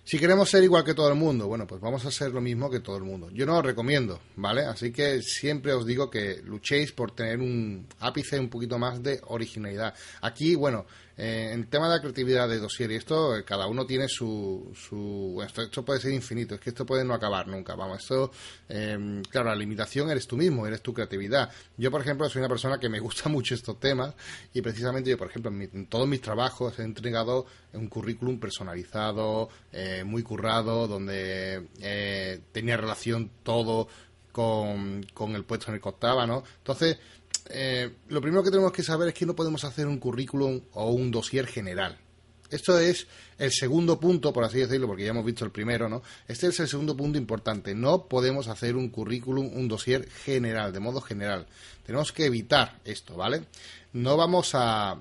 Si 0.07 0.19
queremos 0.19 0.51
ser 0.51 0.63
igual 0.63 0.83
que 0.83 0.93
todo 0.93 1.09
el 1.09 1.15
mundo, 1.15 1.47
bueno, 1.47 1.65
pues 1.65 1.81
vamos 1.81 2.05
a 2.05 2.11
ser 2.11 2.29
lo 2.29 2.39
mismo 2.39 2.69
que 2.69 2.79
todo 2.79 2.95
el 2.95 3.03
mundo. 3.03 3.31
Yo 3.31 3.47
no 3.47 3.53
lo 3.53 3.63
recomiendo, 3.63 4.19
¿vale? 4.35 4.61
Así 4.61 4.91
que 4.91 5.23
siempre 5.23 5.73
os 5.73 5.83
digo 5.83 6.11
que 6.11 6.43
luchéis 6.43 6.91
por 6.91 7.09
tener 7.09 7.39
un 7.39 7.87
ápice 7.99 8.39
un 8.39 8.47
poquito 8.47 8.77
más 8.77 9.01
de 9.01 9.19
originalidad. 9.25 9.95
Aquí, 10.21 10.53
bueno, 10.53 10.85
eh, 11.17 11.51
en 11.53 11.69
tema 11.69 11.87
de 11.87 11.95
la 11.95 12.01
creatividad 12.01 12.49
de 12.49 12.59
dossier 12.59 12.91
y 12.91 12.95
esto, 12.95 13.37
eh, 13.37 13.43
cada 13.45 13.67
uno 13.67 13.85
tiene 13.85 14.07
su... 14.07 14.71
su 14.75 15.41
esto, 15.45 15.85
puede 15.85 15.99
ser 15.99 16.11
infinito, 16.11 16.55
es 16.55 16.61
que 16.61 16.71
esto 16.71 16.85
puede 16.85 17.05
no 17.05 17.13
acabar 17.13 17.47
nunca. 17.47 17.75
Vamos, 17.75 18.01
esto, 18.01 18.31
em, 18.67 19.21
claro, 19.23 19.49
la 19.49 19.55
limitación 19.55 20.09
eres 20.09 20.27
tú 20.27 20.35
mismo, 20.35 20.67
eres 20.67 20.81
tu 20.81 20.93
creatividad. 20.93 21.49
Yo, 21.77 21.89
por 21.89 22.01
ejemplo, 22.01 22.27
soy 22.29 22.41
una 22.41 22.49
persona 22.49 22.79
que 22.79 22.89
me 22.89 22.99
gusta 22.99 23.29
mucho 23.29 23.55
estos 23.55 23.79
temas 23.79 24.13
y 24.53 24.61
precisamente 24.61 25.09
yo, 25.09 25.17
por 25.17 25.29
ejemplo, 25.29 25.51
en, 25.51 25.87
todos 25.87 26.07
mis 26.07 26.21
trabajos 26.21 26.77
he 26.79 26.83
entregado 26.83 27.45
un 27.73 27.87
currículum 27.87 28.39
personalizado, 28.39 29.49
eh, 29.71 30.03
muy 30.03 30.23
currado, 30.23 30.87
donde 30.87 31.65
tenía 32.51 32.77
relación 32.77 33.29
todo 33.43 33.87
con, 34.31 35.05
con 35.13 35.35
el 35.35 35.45
puesto 35.45 35.67
en 35.69 35.75
el 35.75 35.81
que 35.81 35.89
octava, 35.89 36.27
¿no? 36.27 36.43
Entonces, 36.57 36.97
eh, 37.49 37.91
lo 38.09 38.21
primero 38.21 38.43
que 38.43 38.51
tenemos 38.51 38.71
que 38.71 38.83
saber 38.83 39.09
es 39.09 39.13
que 39.13 39.25
no 39.25 39.35
podemos 39.35 39.63
hacer 39.63 39.87
un 39.87 39.99
currículum 39.99 40.61
o 40.73 40.91
un 40.91 41.11
dossier 41.11 41.47
general. 41.47 41.97
Esto 42.49 42.77
es 42.79 43.07
el 43.37 43.51
segundo 43.51 43.99
punto, 43.99 44.31
por 44.31 44.43
así 44.43 44.59
decirlo, 44.59 44.87
porque 44.87 45.03
ya 45.03 45.09
hemos 45.09 45.25
visto 45.25 45.45
el 45.45 45.51
primero, 45.51 45.89
¿no? 45.89 46.03
Este 46.27 46.47
es 46.47 46.59
el 46.59 46.67
segundo 46.67 46.95
punto 46.95 47.17
importante. 47.17 47.73
No 47.73 48.05
podemos 48.05 48.47
hacer 48.47 48.75
un 48.75 48.89
currículum, 48.89 49.49
un 49.57 49.67
dossier 49.67 50.07
general, 50.09 50.71
de 50.71 50.79
modo 50.79 51.01
general. 51.01 51.47
Tenemos 51.85 52.11
que 52.11 52.25
evitar 52.25 52.79
esto, 52.85 53.15
¿vale? 53.15 53.43
No 53.93 54.15
vamos 54.15 54.51
a 54.53 54.97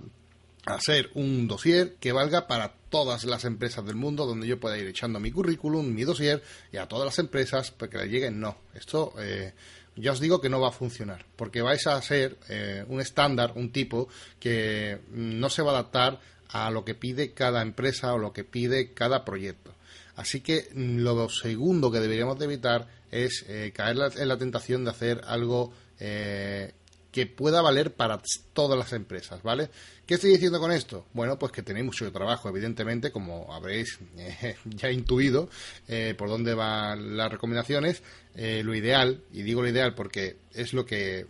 hacer 0.66 1.10
un 1.14 1.46
dossier 1.46 1.96
que 2.00 2.12
valga 2.12 2.46
para 2.46 2.72
todas 2.88 3.24
las 3.24 3.44
empresas 3.44 3.84
del 3.84 3.96
mundo, 3.96 4.24
donde 4.24 4.46
yo 4.46 4.58
pueda 4.58 4.78
ir 4.78 4.86
echando 4.86 5.20
mi 5.20 5.30
currículum, 5.30 5.92
mi 5.92 6.04
dossier, 6.04 6.42
y 6.72 6.78
a 6.78 6.86
todas 6.86 7.04
las 7.04 7.18
empresas, 7.18 7.70
para 7.70 7.90
que 7.90 7.98
le 7.98 8.08
lleguen. 8.08 8.40
No, 8.40 8.56
esto 8.74 9.14
eh, 9.18 9.52
ya 9.96 10.12
os 10.12 10.20
digo 10.20 10.40
que 10.40 10.48
no 10.48 10.60
va 10.60 10.68
a 10.68 10.72
funcionar, 10.72 11.24
porque 11.36 11.62
vais 11.62 11.86
a 11.86 12.00
ser 12.02 12.36
eh, 12.48 12.84
un 12.88 13.00
estándar, 13.00 13.52
un 13.54 13.70
tipo 13.70 14.08
que 14.40 14.98
no 15.10 15.48
se 15.50 15.62
va 15.62 15.70
a 15.70 15.74
adaptar 15.74 16.20
a 16.48 16.70
lo 16.70 16.84
que 16.84 16.94
pide 16.94 17.32
cada 17.32 17.62
empresa 17.62 18.14
o 18.14 18.18
lo 18.18 18.32
que 18.32 18.44
pide 18.44 18.92
cada 18.92 19.24
proyecto. 19.24 19.74
Así 20.16 20.40
que 20.40 20.68
lo 20.74 21.28
segundo 21.28 21.90
que 21.90 22.00
deberíamos 22.00 22.38
de 22.38 22.44
evitar 22.44 22.86
es 23.10 23.44
eh, 23.48 23.72
caer 23.74 23.96
en 24.16 24.28
la 24.28 24.38
tentación 24.38 24.84
de 24.84 24.90
hacer 24.90 25.22
algo 25.26 25.72
eh, 25.98 26.72
que 27.14 27.26
pueda 27.26 27.62
valer 27.62 27.92
para 27.94 28.21
todas 28.52 28.76
las 28.76 28.92
empresas, 28.92 29.40
¿vale? 29.44 29.71
¿Qué 30.04 30.14
estoy 30.14 30.30
diciendo 30.30 30.59
con 30.59 30.73
esto? 30.73 31.06
Bueno, 31.12 31.38
pues 31.38 31.52
que 31.52 31.62
tenéis 31.62 31.87
mucho 31.87 32.11
trabajo, 32.11 32.49
evidentemente, 32.49 33.12
como 33.12 33.54
habréis 33.54 34.00
eh, 34.18 34.56
ya 34.64 34.90
intuido 34.90 35.49
eh, 35.87 36.16
por 36.18 36.28
dónde 36.28 36.54
van 36.54 37.16
las 37.16 37.30
recomendaciones. 37.30 38.02
Eh, 38.35 38.62
lo 38.64 38.75
ideal, 38.75 39.23
y 39.33 39.42
digo 39.42 39.62
lo 39.62 39.68
ideal 39.68 39.94
porque 39.94 40.38
es 40.54 40.73
lo 40.73 40.85
que 40.85 41.25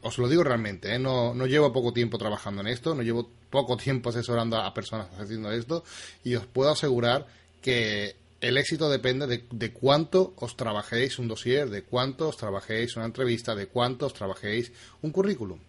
os, 0.00 0.18
lo 0.18 0.28
digo 0.28 0.44
realmente, 0.44 0.96
no, 1.00 1.34
no, 1.34 1.46
llevo 1.46 1.72
poco 1.72 1.92
tiempo 1.92 2.16
trabajando 2.16 2.60
en 2.60 2.68
esto, 2.68 2.94
no 2.94 3.02
llevo 3.02 3.28
poco 3.50 3.76
tiempo 3.76 4.10
asesorando 4.10 4.58
a 4.58 4.72
personas 4.72 5.08
haciendo 5.18 5.50
esto, 5.50 5.82
y 6.22 6.36
os 6.36 6.46
puedo 6.46 6.70
asegurar 6.70 7.26
que 7.60 8.14
el 8.42 8.58
éxito 8.58 8.90
depende 8.90 9.46
de, 9.50 9.72
cuánto 9.72 10.34
os 10.36 10.56
trabajéis 10.56 11.20
un 11.20 11.28
dossier, 11.28 11.70
de 11.70 11.84
cuánto 11.84 12.28
os 12.28 12.36
trabajéis 12.36 12.96
una 12.96 13.06
entrevista, 13.06 13.54
de 13.54 13.68
cuánto 13.68 14.06
os 14.06 14.14
trabajéis 14.14 14.72
un 15.00 15.12
currículum. 15.12 15.60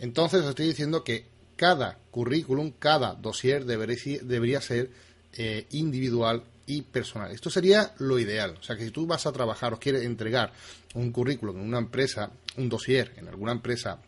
Entonces 0.00 0.42
os 0.42 0.50
estoy 0.50 0.66
diciendo 0.66 1.04
que 1.04 1.26
cada 1.54 1.98
currículum, 2.10 2.72
cada 2.76 3.14
dossier 3.14 3.64
debería, 3.64 4.60
ser 4.60 4.90
eh, 5.34 5.66
individual 5.70 6.42
y 6.66 6.82
personal. 6.82 7.30
Esto 7.30 7.50
sería 7.50 7.94
lo 7.98 8.18
ideal. 8.18 8.56
O 8.58 8.62
sea, 8.64 8.76
que 8.76 8.84
si 8.84 8.90
tú 8.90 9.06
vas 9.06 9.26
a 9.26 9.32
trabajar 9.32 9.72
o 9.72 9.78
quieres 9.78 10.02
entregar 10.02 10.52
un 10.94 11.12
currículum 11.12 11.56
en 11.58 11.68
una 11.68 11.78
empresa, 11.78 12.32
un 12.56 12.68
dossier 12.68 13.12
en 13.16 13.28
alguna 13.28 13.52
empresa 13.52 14.00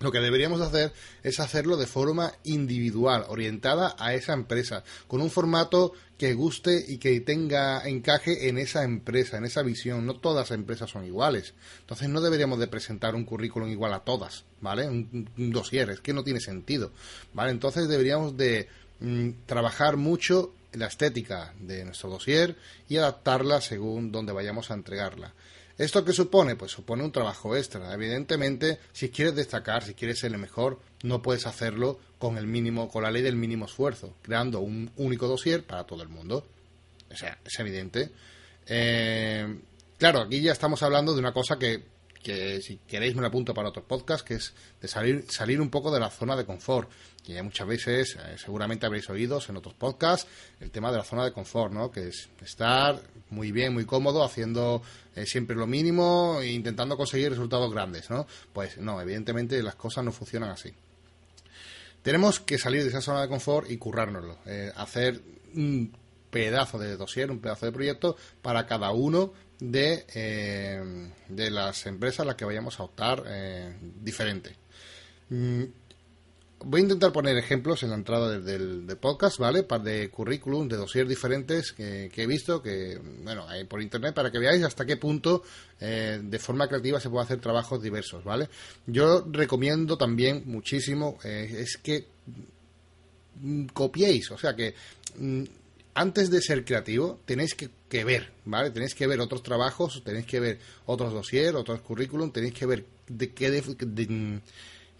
lo 0.00 0.12
que 0.12 0.20
deberíamos 0.20 0.60
hacer 0.60 0.92
es 1.22 1.40
hacerlo 1.40 1.76
de 1.76 1.86
forma 1.86 2.32
individual, 2.44 3.24
orientada 3.28 3.96
a 3.98 4.14
esa 4.14 4.34
empresa, 4.34 4.84
con 5.08 5.22
un 5.22 5.30
formato 5.30 5.92
que 6.18 6.34
guste 6.34 6.84
y 6.86 6.98
que 6.98 7.20
tenga 7.20 7.86
encaje 7.86 8.48
en 8.48 8.58
esa 8.58 8.84
empresa, 8.84 9.38
en 9.38 9.44
esa 9.44 9.62
visión. 9.62 10.04
No 10.04 10.16
todas 10.16 10.50
las 10.50 10.58
empresas 10.58 10.90
son 10.90 11.04
iguales. 11.04 11.54
Entonces 11.80 12.08
no 12.08 12.20
deberíamos 12.20 12.58
de 12.58 12.68
presentar 12.68 13.14
un 13.14 13.24
currículum 13.24 13.70
igual 13.70 13.94
a 13.94 14.00
todas, 14.00 14.44
¿vale? 14.60 14.88
Un, 14.88 15.30
dossier, 15.36 15.90
es 15.90 16.00
que 16.00 16.12
no 16.12 16.24
tiene 16.24 16.40
sentido, 16.40 16.92
¿vale? 17.32 17.50
Entonces 17.50 17.88
deberíamos 17.88 18.36
de 18.36 18.68
mm, 19.00 19.30
trabajar 19.46 19.96
mucho 19.96 20.52
la 20.72 20.86
estética 20.86 21.54
de 21.58 21.84
nuestro 21.86 22.10
dossier 22.10 22.56
y 22.88 22.98
adaptarla 22.98 23.62
según 23.62 24.12
donde 24.12 24.32
vayamos 24.32 24.70
a 24.70 24.74
entregarla. 24.74 25.32
¿Esto 25.78 26.04
qué 26.04 26.12
supone? 26.12 26.56
Pues 26.56 26.72
supone 26.72 27.04
un 27.04 27.12
trabajo 27.12 27.54
extra. 27.54 27.92
Evidentemente, 27.92 28.78
si 28.92 29.10
quieres 29.10 29.34
destacar, 29.34 29.82
si 29.82 29.94
quieres 29.94 30.18
ser 30.18 30.32
el 30.32 30.38
mejor, 30.38 30.80
no 31.02 31.20
puedes 31.20 31.46
hacerlo 31.46 32.00
con 32.18 32.38
el 32.38 32.46
mínimo, 32.46 32.88
con 32.88 33.02
la 33.02 33.10
ley 33.10 33.22
del 33.22 33.36
mínimo 33.36 33.66
esfuerzo, 33.66 34.16
creando 34.22 34.60
un 34.60 34.90
único 34.96 35.28
dossier 35.28 35.64
para 35.64 35.84
todo 35.84 36.02
el 36.02 36.08
mundo. 36.08 36.46
O 37.12 37.16
sea, 37.16 37.38
es 37.44 37.58
evidente. 37.58 38.10
Eh, 38.66 39.60
claro, 39.98 40.22
aquí 40.22 40.40
ya 40.40 40.52
estamos 40.52 40.82
hablando 40.82 41.12
de 41.12 41.20
una 41.20 41.32
cosa 41.32 41.58
que 41.58 41.82
que 42.22 42.60
si 42.62 42.78
queréis 42.78 43.14
me 43.14 43.20
lo 43.20 43.28
apunto 43.28 43.54
para 43.54 43.68
otro 43.68 43.84
podcast, 43.84 44.26
que 44.26 44.34
es 44.34 44.54
de 44.80 44.88
salir, 44.88 45.24
salir 45.28 45.60
un 45.60 45.70
poco 45.70 45.90
de 45.90 46.00
la 46.00 46.10
zona 46.10 46.36
de 46.36 46.44
confort. 46.44 46.90
Que 47.24 47.42
muchas 47.42 47.66
veces, 47.66 48.16
eh, 48.16 48.36
seguramente 48.36 48.86
habréis 48.86 49.10
oído 49.10 49.40
en 49.48 49.56
otros 49.56 49.74
podcasts, 49.74 50.28
el 50.60 50.70
tema 50.70 50.92
de 50.92 50.98
la 50.98 51.04
zona 51.04 51.24
de 51.24 51.32
confort, 51.32 51.72
¿no? 51.72 51.90
Que 51.90 52.08
es 52.08 52.28
estar 52.40 53.02
muy 53.30 53.50
bien, 53.50 53.74
muy 53.74 53.84
cómodo, 53.84 54.22
haciendo 54.22 54.82
eh, 55.16 55.26
siempre 55.26 55.56
lo 55.56 55.66
mínimo 55.66 56.38
e 56.40 56.52
intentando 56.52 56.96
conseguir 56.96 57.30
resultados 57.30 57.72
grandes, 57.72 58.10
¿no? 58.10 58.26
Pues 58.52 58.78
no, 58.78 59.00
evidentemente 59.00 59.60
las 59.62 59.74
cosas 59.74 60.04
no 60.04 60.12
funcionan 60.12 60.50
así. 60.50 60.72
Tenemos 62.02 62.38
que 62.38 62.58
salir 62.58 62.82
de 62.84 62.90
esa 62.90 63.00
zona 63.00 63.22
de 63.22 63.28
confort 63.28 63.68
y 63.68 63.78
currárnoslo. 63.78 64.38
Eh, 64.46 64.70
hacer 64.76 65.20
un 65.54 65.92
pedazo 66.30 66.78
de 66.78 66.96
dossier, 66.96 67.30
un 67.30 67.40
pedazo 67.40 67.66
de 67.66 67.72
proyecto 67.72 68.16
para 68.42 68.66
cada 68.66 68.92
uno 68.92 69.32
de, 69.58 70.04
eh, 70.14 71.10
de 71.28 71.50
las 71.50 71.86
empresas 71.86 72.20
a 72.20 72.24
las 72.24 72.34
que 72.36 72.44
vayamos 72.44 72.78
a 72.78 72.84
optar 72.84 73.22
eh, 73.26 73.74
diferente. 74.02 74.54
Mm, 75.30 75.64
voy 76.64 76.80
a 76.80 76.82
intentar 76.82 77.12
poner 77.12 77.36
ejemplos 77.36 77.82
en 77.82 77.90
la 77.90 77.96
entrada 77.96 78.38
del, 78.38 78.86
podcast, 79.00 79.38
¿vale? 79.38 79.66
De 79.82 80.10
currículum, 80.10 80.68
de 80.68 80.76
dossier 80.76 81.06
diferentes 81.06 81.72
que, 81.72 82.10
he 82.14 82.26
visto, 82.26 82.62
que, 82.62 82.98
bueno, 83.22 83.48
hay 83.48 83.64
por 83.64 83.82
internet 83.82 84.14
para 84.14 84.30
que 84.30 84.38
veáis 84.38 84.62
hasta 84.62 84.84
qué 84.84 84.96
punto 84.96 85.42
eh, 85.80 86.20
de 86.22 86.38
forma 86.38 86.68
creativa 86.68 87.00
se 87.00 87.10
puede 87.10 87.24
hacer 87.24 87.40
trabajos 87.40 87.82
diversos, 87.82 88.24
¿vale? 88.24 88.48
Yo 88.86 89.24
recomiendo 89.30 89.96
también 89.96 90.42
muchísimo, 90.46 91.18
es 91.22 91.76
que 91.78 92.06
mm, 93.40 93.66
copiéis, 93.66 94.30
o 94.30 94.38
sea 94.38 94.54
que 94.54 94.74
mm, 95.18 95.44
antes 95.96 96.30
de 96.30 96.42
ser 96.42 96.64
creativo, 96.64 97.20
tenéis 97.24 97.54
que, 97.54 98.04
ver, 98.04 98.30
¿vale? 98.44 98.70
Tenéis 98.70 98.94
que 98.94 99.06
ver 99.06 99.18
otros 99.18 99.42
trabajos, 99.42 100.02
tenéis 100.04 100.26
que 100.26 100.38
ver 100.38 100.58
otros 100.84 101.10
dossiers, 101.10 101.56
otros 101.56 101.80
currículum, 101.80 102.30
tenéis 102.30 102.52
que 102.52 102.66
ver 102.66 102.84
de 103.08 103.32
qué, 103.32 103.50
de, 103.50 104.40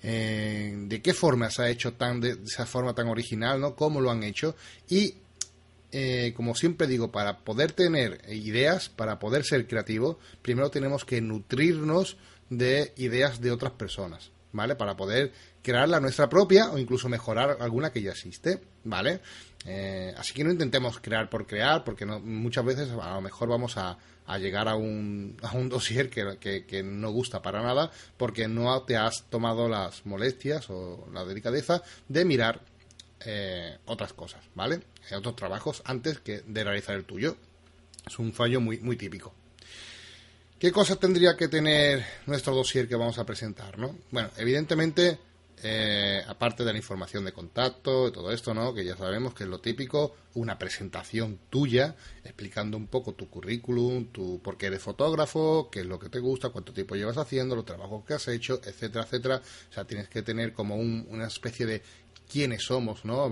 eh, 0.02 1.00
qué 1.04 1.12
forma 1.12 1.50
se 1.50 1.62
ha 1.62 1.68
hecho 1.68 1.92
tan 1.92 2.20
de, 2.20 2.38
esa 2.42 2.64
forma 2.64 2.94
tan 2.94 3.08
original, 3.08 3.60
¿no? 3.60 3.76
Cómo 3.76 4.00
lo 4.00 4.10
han 4.10 4.22
hecho 4.22 4.56
y 4.88 5.16
eh, 5.92 6.32
como 6.34 6.54
siempre 6.54 6.86
digo, 6.86 7.12
para 7.12 7.40
poder 7.40 7.72
tener 7.72 8.22
ideas, 8.30 8.88
para 8.88 9.18
poder 9.18 9.44
ser 9.44 9.66
creativo, 9.68 10.18
primero 10.40 10.70
tenemos 10.70 11.04
que 11.04 11.20
nutrirnos 11.20 12.16
de 12.48 12.94
ideas 12.96 13.42
de 13.42 13.50
otras 13.50 13.72
personas, 13.72 14.30
¿vale? 14.52 14.76
Para 14.76 14.96
poder 14.96 15.32
crear 15.62 15.90
la 15.90 16.00
nuestra 16.00 16.30
propia 16.30 16.70
o 16.70 16.78
incluso 16.78 17.10
mejorar 17.10 17.58
alguna 17.60 17.92
que 17.92 18.00
ya 18.00 18.12
existe, 18.12 18.60
¿vale? 18.86 19.20
Eh, 19.66 20.14
así 20.16 20.32
que 20.32 20.44
no 20.44 20.50
intentemos 20.50 21.00
crear 21.00 21.28
por 21.28 21.46
crear, 21.46 21.84
porque 21.84 22.06
muchas 22.06 22.64
veces 22.64 22.90
a 22.90 23.14
lo 23.14 23.20
mejor 23.20 23.48
vamos 23.48 23.76
a, 23.76 23.98
llegar 24.38 24.68
a 24.68 24.74
un, 24.74 25.36
a 25.42 25.56
un 25.56 25.68
dossier 25.68 26.08
que, 26.08 26.82
no 26.82 27.10
gusta 27.10 27.42
para 27.42 27.62
nada, 27.62 27.90
porque 28.16 28.48
no 28.48 28.82
te 28.82 28.96
has 28.96 29.24
tomado 29.28 29.68
las 29.68 30.06
molestias 30.06 30.70
o 30.70 31.08
la 31.12 31.24
delicadeza 31.24 31.82
de 32.08 32.24
mirar 32.24 32.60
eh, 33.24 33.78
otras 33.86 34.12
cosas, 34.12 34.42
¿vale? 34.54 34.80
Otros 35.12 35.36
trabajos 35.36 35.82
antes 35.84 36.20
que 36.20 36.42
de 36.46 36.64
realizar 36.64 36.94
el 36.94 37.04
tuyo. 37.04 37.36
Es 38.06 38.18
un 38.20 38.32
fallo 38.32 38.60
muy, 38.60 38.78
muy 38.78 38.96
típico. 38.96 39.34
¿Qué 40.58 40.72
cosas 40.72 40.98
tendría 40.98 41.36
que 41.36 41.48
tener 41.48 42.04
nuestro 42.26 42.54
dossier 42.54 42.88
que 42.88 42.96
vamos 42.96 43.18
a 43.18 43.26
presentar, 43.26 43.78
no? 43.78 43.96
Bueno, 44.10 44.30
evidentemente 44.36 45.18
eh, 45.62 46.22
aparte 46.28 46.64
de 46.64 46.72
la 46.72 46.78
información 46.78 47.24
de 47.24 47.32
contacto 47.32 48.12
todo 48.12 48.30
esto, 48.30 48.52
¿no? 48.52 48.74
Que 48.74 48.84
ya 48.84 48.96
sabemos 48.96 49.34
que 49.34 49.44
es 49.44 49.50
lo 49.50 49.60
típico, 49.60 50.14
una 50.34 50.58
presentación 50.58 51.38
tuya 51.48 51.96
explicando 52.24 52.76
un 52.76 52.88
poco 52.88 53.14
tu 53.14 53.30
currículum, 53.30 54.06
tu 54.12 54.40
por 54.42 54.58
qué 54.58 54.66
eres 54.66 54.82
fotógrafo, 54.82 55.70
qué 55.70 55.80
es 55.80 55.86
lo 55.86 55.98
que 55.98 56.08
te 56.10 56.18
gusta, 56.18 56.50
cuánto 56.50 56.72
tiempo 56.72 56.94
llevas 56.94 57.16
haciendo, 57.16 57.56
los 57.56 57.64
trabajos 57.64 58.04
que 58.04 58.14
has 58.14 58.28
hecho, 58.28 58.60
etcétera, 58.64 59.04
etcétera. 59.04 59.42
O 59.70 59.72
sea, 59.72 59.86
tienes 59.86 60.08
que 60.08 60.22
tener 60.22 60.52
como 60.52 60.76
una 60.76 61.26
especie 61.26 61.64
de 61.66 61.82
quiénes 62.30 62.64
somos, 62.64 63.04
¿no? 63.04 63.30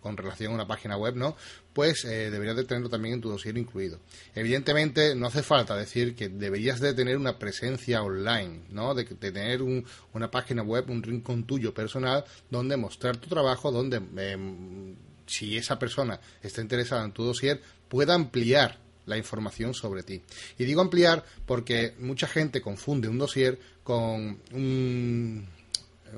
Con 0.00 0.16
relación 0.16 0.52
a 0.52 0.54
una 0.54 0.66
página 0.66 0.96
web, 0.96 1.16
¿no? 1.16 1.36
Pues 1.72 2.04
eh, 2.04 2.30
deberías 2.30 2.56
de 2.56 2.64
tenerlo 2.64 2.88
también 2.88 3.14
en 3.14 3.20
tu 3.20 3.30
dossier 3.30 3.56
incluido. 3.56 4.00
Evidentemente, 4.34 5.14
no 5.14 5.26
hace 5.26 5.42
falta 5.42 5.76
decir 5.76 6.14
que 6.14 6.28
deberías 6.28 6.80
de 6.80 6.94
tener 6.94 7.16
una 7.16 7.38
presencia 7.38 8.02
online, 8.02 8.62
¿no? 8.70 8.94
De, 8.94 9.04
tener 9.04 9.62
una 9.62 10.30
página 10.30 10.62
web, 10.62 10.90
un 10.90 11.02
rincón 11.02 11.44
tuyo 11.44 11.72
personal 11.74 12.24
donde 12.50 12.76
mostrar 12.76 13.16
tu 13.16 13.28
trabajo, 13.28 13.70
donde 13.70 13.96
em, 14.16 14.96
si 15.26 15.56
esa 15.56 15.78
persona 15.78 16.20
está 16.42 16.60
interesada 16.60 17.04
en 17.04 17.12
tu 17.12 17.24
dossier, 17.24 17.60
pueda 17.88 18.14
ampliar 18.14 18.78
la 19.06 19.16
información 19.16 19.74
sobre 19.74 20.02
ti. 20.02 20.22
Y 20.58 20.64
digo 20.64 20.80
ampliar 20.80 21.24
porque 21.46 21.94
mucha 21.98 22.26
gente 22.26 22.60
confunde 22.60 23.08
un 23.08 23.18
dossier 23.18 23.58
con 23.82 24.40
un 24.52 25.46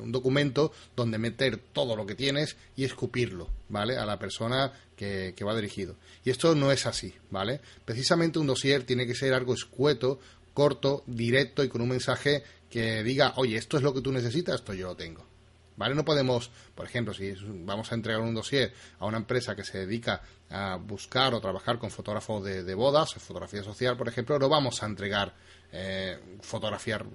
un 0.00 0.12
documento 0.12 0.72
donde 0.96 1.18
meter 1.18 1.58
todo 1.72 1.96
lo 1.96 2.06
que 2.06 2.14
tienes 2.14 2.56
y 2.76 2.84
escupirlo, 2.84 3.48
¿vale? 3.68 3.96
A 3.96 4.06
la 4.06 4.18
persona 4.18 4.72
que, 4.96 5.34
va 5.44 5.56
dirigido. 5.56 5.96
Y 6.24 6.30
esto 6.30 6.54
no 6.54 6.70
es 6.70 6.86
así, 6.86 7.14
¿vale? 7.30 7.60
Precisamente 7.84 8.38
un 8.38 8.46
dossier 8.46 8.84
tiene 8.84 9.06
que 9.06 9.14
ser 9.14 9.34
algo 9.34 9.54
escueto, 9.54 10.20
corto, 10.54 11.02
directo 11.06 11.64
y 11.64 11.68
con 11.68 11.80
un 11.80 11.88
mensaje 11.88 12.44
que 12.70 13.02
diga, 13.02 13.34
oye, 13.36 13.56
esto 13.56 13.76
es 13.76 13.82
lo 13.82 13.92
que 13.92 14.00
tú 14.00 14.12
necesitas, 14.12 14.56
esto 14.56 14.74
yo 14.74 14.88
lo 14.88 14.96
tengo. 14.96 15.26
¿Vale? 15.74 15.94
No 15.94 16.04
podemos, 16.04 16.50
por 16.74 16.86
ejemplo, 16.86 17.14
si 17.14 17.32
vamos 17.64 17.90
a 17.90 17.94
entregar 17.94 18.20
un 18.20 18.34
dossier 18.34 18.72
a 18.98 19.06
una 19.06 19.16
empresa 19.16 19.56
que 19.56 19.64
se 19.64 19.78
dedica 19.78 20.22
a 20.50 20.76
buscar 20.76 21.34
o 21.34 21.40
trabajar 21.40 21.78
con 21.78 21.90
fotógrafos 21.90 22.44
de, 22.44 22.74
bodas, 22.74 23.14
fotografía 23.14 23.64
social, 23.64 23.96
por 23.96 24.06
ejemplo, 24.06 24.38
no 24.38 24.48
vamos 24.48 24.82
a 24.82 24.86
entregar 24.86 25.34
eh, 25.72 26.18
fotografiar 26.42 27.06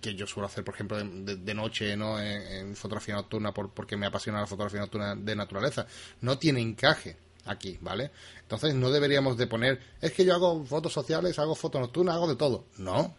que 0.00 0.14
yo 0.14 0.26
suelo 0.26 0.46
hacer, 0.46 0.64
por 0.64 0.74
ejemplo, 0.74 0.98
de, 0.98 1.54
noche, 1.54 1.96
¿no? 1.96 2.20
En, 2.20 2.74
fotografía 2.76 3.14
nocturna, 3.14 3.52
porque 3.52 3.96
me 3.96 4.06
apasiona 4.06 4.40
la 4.40 4.46
fotografía 4.46 4.80
nocturna 4.80 5.14
de 5.14 5.36
naturaleza. 5.36 5.86
No 6.20 6.38
tiene 6.38 6.60
encaje 6.60 7.16
aquí, 7.46 7.78
¿vale? 7.80 8.10
Entonces 8.40 8.74
no 8.74 8.90
deberíamos 8.90 9.36
de 9.36 9.46
poner, 9.46 9.80
es 10.00 10.12
que 10.12 10.24
yo 10.24 10.34
hago 10.34 10.64
fotos 10.64 10.92
sociales, 10.92 11.38
hago 11.38 11.54
fotos 11.54 11.80
nocturnas, 11.80 12.14
hago 12.14 12.28
de 12.28 12.36
todo. 12.36 12.64
No. 12.78 13.14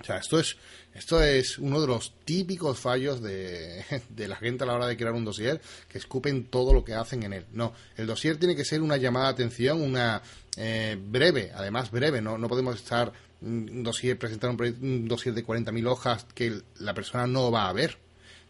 O 0.00 0.04
sea, 0.04 0.18
esto 0.18 0.40
es, 0.40 0.56
esto 0.92 1.22
es 1.22 1.58
uno 1.58 1.80
de 1.80 1.86
los 1.86 2.12
típicos 2.24 2.80
fallos 2.80 3.22
de, 3.22 3.84
de 4.08 4.28
la 4.28 4.36
gente 4.36 4.64
a 4.64 4.66
la 4.66 4.74
hora 4.74 4.88
de 4.88 4.96
crear 4.96 5.12
un 5.12 5.24
dossier, 5.24 5.60
que 5.88 5.98
escupen 5.98 6.46
todo 6.46 6.72
lo 6.72 6.84
que 6.84 6.94
hacen 6.94 7.22
en 7.22 7.32
él. 7.32 7.46
No, 7.52 7.72
el 7.96 8.06
dossier 8.06 8.36
tiene 8.36 8.56
que 8.56 8.64
ser 8.64 8.82
una 8.82 8.96
llamada 8.96 9.26
de 9.26 9.32
atención, 9.32 9.80
una 9.80 10.20
eh, 10.56 10.98
breve, 11.00 11.52
además 11.54 11.90
breve, 11.90 12.20
no, 12.20 12.38
no 12.38 12.48
podemos 12.48 12.74
estar 12.74 13.12
un 13.44 13.82
dossier, 13.82 14.18
presentar 14.18 14.50
un, 14.50 14.60
un 14.60 15.08
de 15.08 15.46
40.000 15.46 15.86
hojas 15.86 16.26
que 16.34 16.60
la 16.78 16.94
persona 16.94 17.26
no 17.26 17.50
va 17.50 17.68
a 17.68 17.72
ver. 17.72 17.98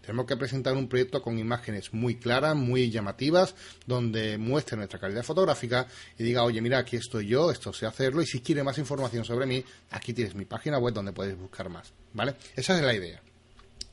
Tenemos 0.05 0.27
que 0.27 0.37
presentar 0.37 0.75
un 0.75 0.87
proyecto 0.87 1.23
con 1.23 1.39
imágenes 1.39 1.95
muy 1.95 2.17
claras, 2.17 2.55
muy 2.55 2.91
llamativas, 2.91 3.55
donde 3.87 4.37
muestre 4.37 4.77
nuestra 4.77 4.99
calidad 4.99 5.23
fotográfica 5.23 5.87
y 6.19 6.25
diga, 6.25 6.45
oye, 6.45 6.61
mira, 6.61 6.79
aquí 6.79 6.97
estoy 6.97 7.27
yo, 7.27 7.51
esto 7.51 7.73
sé 7.73 7.87
hacerlo, 7.87 8.21
y 8.21 8.27
si 8.27 8.41
quiere 8.41 8.63
más 8.63 8.77
información 8.77 9.25
sobre 9.25 9.47
mí, 9.47 9.65
aquí 9.91 10.13
tienes 10.13 10.35
mi 10.35 10.45
página 10.45 10.79
web 10.79 10.93
donde 10.93 11.13
puedes 11.13 11.39
buscar 11.39 11.71
más, 11.71 11.91
¿vale? 12.13 12.35
Esa 12.55 12.77
es 12.77 12.85
la 12.85 12.95
idea. 12.95 13.23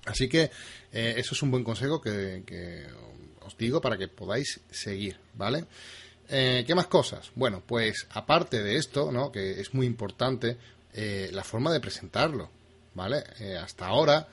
Así 0.05 0.27
que 0.27 0.51
eh, 0.91 1.13
eso 1.15 1.33
es 1.33 1.41
un 1.43 1.51
buen 1.51 1.63
consejo 1.63 2.01
que, 2.01 2.87
os 3.41 3.57
digo 3.57 3.79
para 3.79 3.97
que 3.97 4.09
podáis 4.09 4.59
seguir, 4.69 5.17
¿vale? 5.35 5.65
Eh, 6.27 6.65
¿Qué 6.67 6.75
más 6.75 6.87
cosas? 6.87 7.31
Bueno, 7.35 7.63
pues 7.65 8.07
aparte 8.11 8.61
de 8.63 8.75
esto, 8.75 9.11
¿no? 9.11 9.31
que 9.31 9.59
es 9.59 9.73
muy 9.73 9.85
importante, 9.85 10.57
eh, 10.93 11.29
la 11.31 11.43
forma 11.43 11.71
de 11.71 11.79
presentarlo, 11.79 12.49
¿vale? 12.93 13.23
Eh, 13.39 13.57
hasta 13.57 13.87
ahora 13.87 14.27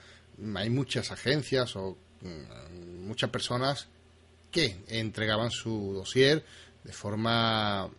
hay 0.54 0.70
muchas 0.70 1.10
agencias 1.10 1.74
o 1.76 1.96
mm, 2.22 3.06
muchas 3.06 3.30
personas 3.30 3.88
que 4.50 4.76
entregaban 4.88 5.50
su 5.50 5.92
dossier 5.94 6.44
de 6.84 6.92
forma 6.92 7.90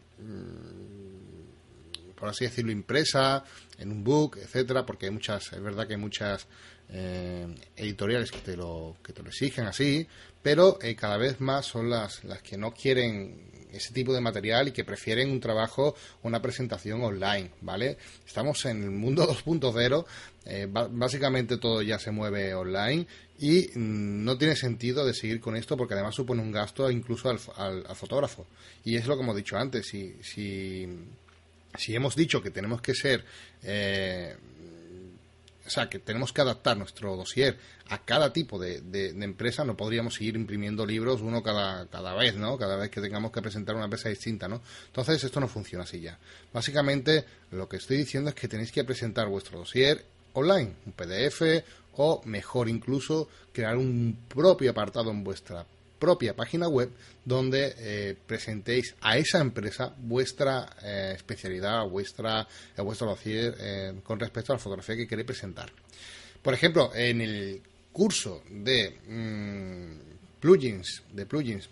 por 2.20 2.30
así 2.30 2.46
decirlo, 2.46 2.72
impresa, 2.72 3.44
en 3.78 3.92
un 3.92 4.04
book, 4.04 4.38
etcétera, 4.38 4.86
porque 4.86 5.06
hay 5.06 5.12
muchas, 5.12 5.54
es 5.54 5.62
verdad 5.62 5.88
que 5.88 5.94
hay 5.94 6.00
muchas 6.00 6.48
eh, 6.90 7.48
editoriales 7.78 8.32
que 8.32 8.40
te 8.40 8.58
lo 8.58 8.98
que 9.04 9.14
te 9.14 9.24
lo 9.24 9.30
exigen 9.30 9.66
así, 9.66 10.06
pero 10.44 10.80
eh, 10.82 10.96
cada 10.96 11.18
vez 11.18 11.40
más 11.40 11.66
son 11.66 11.90
las 11.90 12.24
las 12.26 12.42
que 12.42 12.58
no 12.58 12.74
quieren 12.74 13.59
ese 13.72 13.94
tipo 13.94 14.14
de 14.14 14.22
material 14.22 14.68
y 14.68 14.72
que 14.72 14.84
prefieren 14.84 15.32
un 15.32 15.40
trabajo, 15.40 15.96
una 16.24 16.42
presentación 16.42 17.02
online, 17.04 17.52
¿vale? 17.62 17.98
Estamos 18.26 18.66
en 18.66 18.84
el 18.84 18.92
mundo 18.92 19.28
2.0, 19.46 20.06
eh, 20.46 20.68
básicamente 20.70 21.58
todo 21.58 21.82
ya 21.82 22.00
se 22.00 22.12
mueve 22.12 22.54
online 22.54 23.06
y 23.40 23.70
mm, 23.74 24.24
no 24.24 24.38
tiene 24.38 24.56
sentido 24.56 25.06
de 25.06 25.14
seguir 25.14 25.40
con 25.40 25.56
esto 25.56 25.78
porque 25.78 25.94
además 25.94 26.16
supone 26.16 26.42
un 26.42 26.52
gasto 26.52 26.90
incluso 26.90 27.30
al, 27.30 27.40
al, 27.56 27.96
fotógrafo. 27.96 28.48
Y 28.84 28.96
es 28.96 29.08
lo 29.08 29.16
que 29.16 29.24
hemos 29.24 29.36
dicho 29.36 29.58
antes, 29.58 29.88
si, 29.88 30.16
si, 30.22 30.88
si 31.78 31.96
hemos 31.96 32.16
dicho 32.16 32.42
que 32.42 32.52
tenemos 32.52 32.82
que 32.82 32.94
ser... 32.94 33.24
Eh, 33.64 34.36
o 35.70 35.72
sea, 35.72 35.88
que 35.88 36.00
tenemos 36.00 36.34
que 36.34 36.42
adaptar 36.42 36.76
nuestro 36.76 37.16
dossier 37.16 37.56
a 37.90 38.00
cada 38.00 38.34
tipo 38.34 38.58
de, 38.58 38.82
empresa, 39.22 39.64
no 39.64 39.78
podríamos 39.78 40.16
seguir 40.16 40.36
imprimiendo 40.36 40.84
libros 40.84 41.22
uno 41.22 41.44
cada, 41.44 41.86
cada 41.86 42.16
vez, 42.16 42.36
¿no? 42.36 42.58
Cada 42.58 42.76
vez 42.76 42.90
que 42.90 43.02
tengamos 43.02 43.32
que 43.32 43.40
presentar 43.40 43.76
una 43.76 43.84
empresa 43.84 44.10
distinta, 44.10 44.48
¿no? 44.48 44.64
Entonces, 44.88 45.24
esto 45.24 45.40
no 45.40 45.48
funciona 45.48 45.84
así 45.84 46.02
ya. 46.02 46.18
Básicamente, 46.52 47.24
lo 47.52 47.70
que 47.70 47.78
estoy 47.78 47.98
diciendo 47.98 48.32
es 48.32 48.36
que 48.36 48.48
tenéis 48.48 48.72
que 48.72 48.84
presentar 48.84 49.28
vuestro 49.28 49.60
dossier 49.60 50.04
online, 50.34 50.74
un 50.88 50.94
PDF 50.94 51.64
o 51.98 52.24
mejor 52.26 52.68
incluso 52.68 53.30
crear 53.54 53.78
un 53.78 54.26
propio 54.28 54.72
apartado 54.72 55.12
en 55.12 55.24
vuestra 55.24 55.68
propia 56.00 56.36
página 56.36 56.68
web 56.68 56.90
donde 57.24 57.76
eh, 57.78 58.16
presentéis 58.26 58.96
a 59.02 59.18
esa 59.18 59.40
empresa 59.40 59.94
vuestra 59.98 60.68
eh, 60.82 61.14
especialidad, 61.16 61.88
vuestra, 61.88 62.48
eh, 62.76 62.82
vuestro 62.82 63.08
dossier 63.08 64.02
con 64.04 64.20
respecto 64.20 64.54
a 64.54 64.56
la 64.56 64.60
fotografía 64.60 64.96
que 64.96 65.08
queréis 65.08 65.28
presentar. 65.28 65.72
Por 66.42 66.54
ejemplo, 66.54 66.92
en 66.96 67.22
el 67.22 67.62
curso 67.92 68.42
de 68.50 68.98
mm, 69.08 70.40
plugins, 70.40 71.04
de 71.12 71.26
plugins 71.26 71.70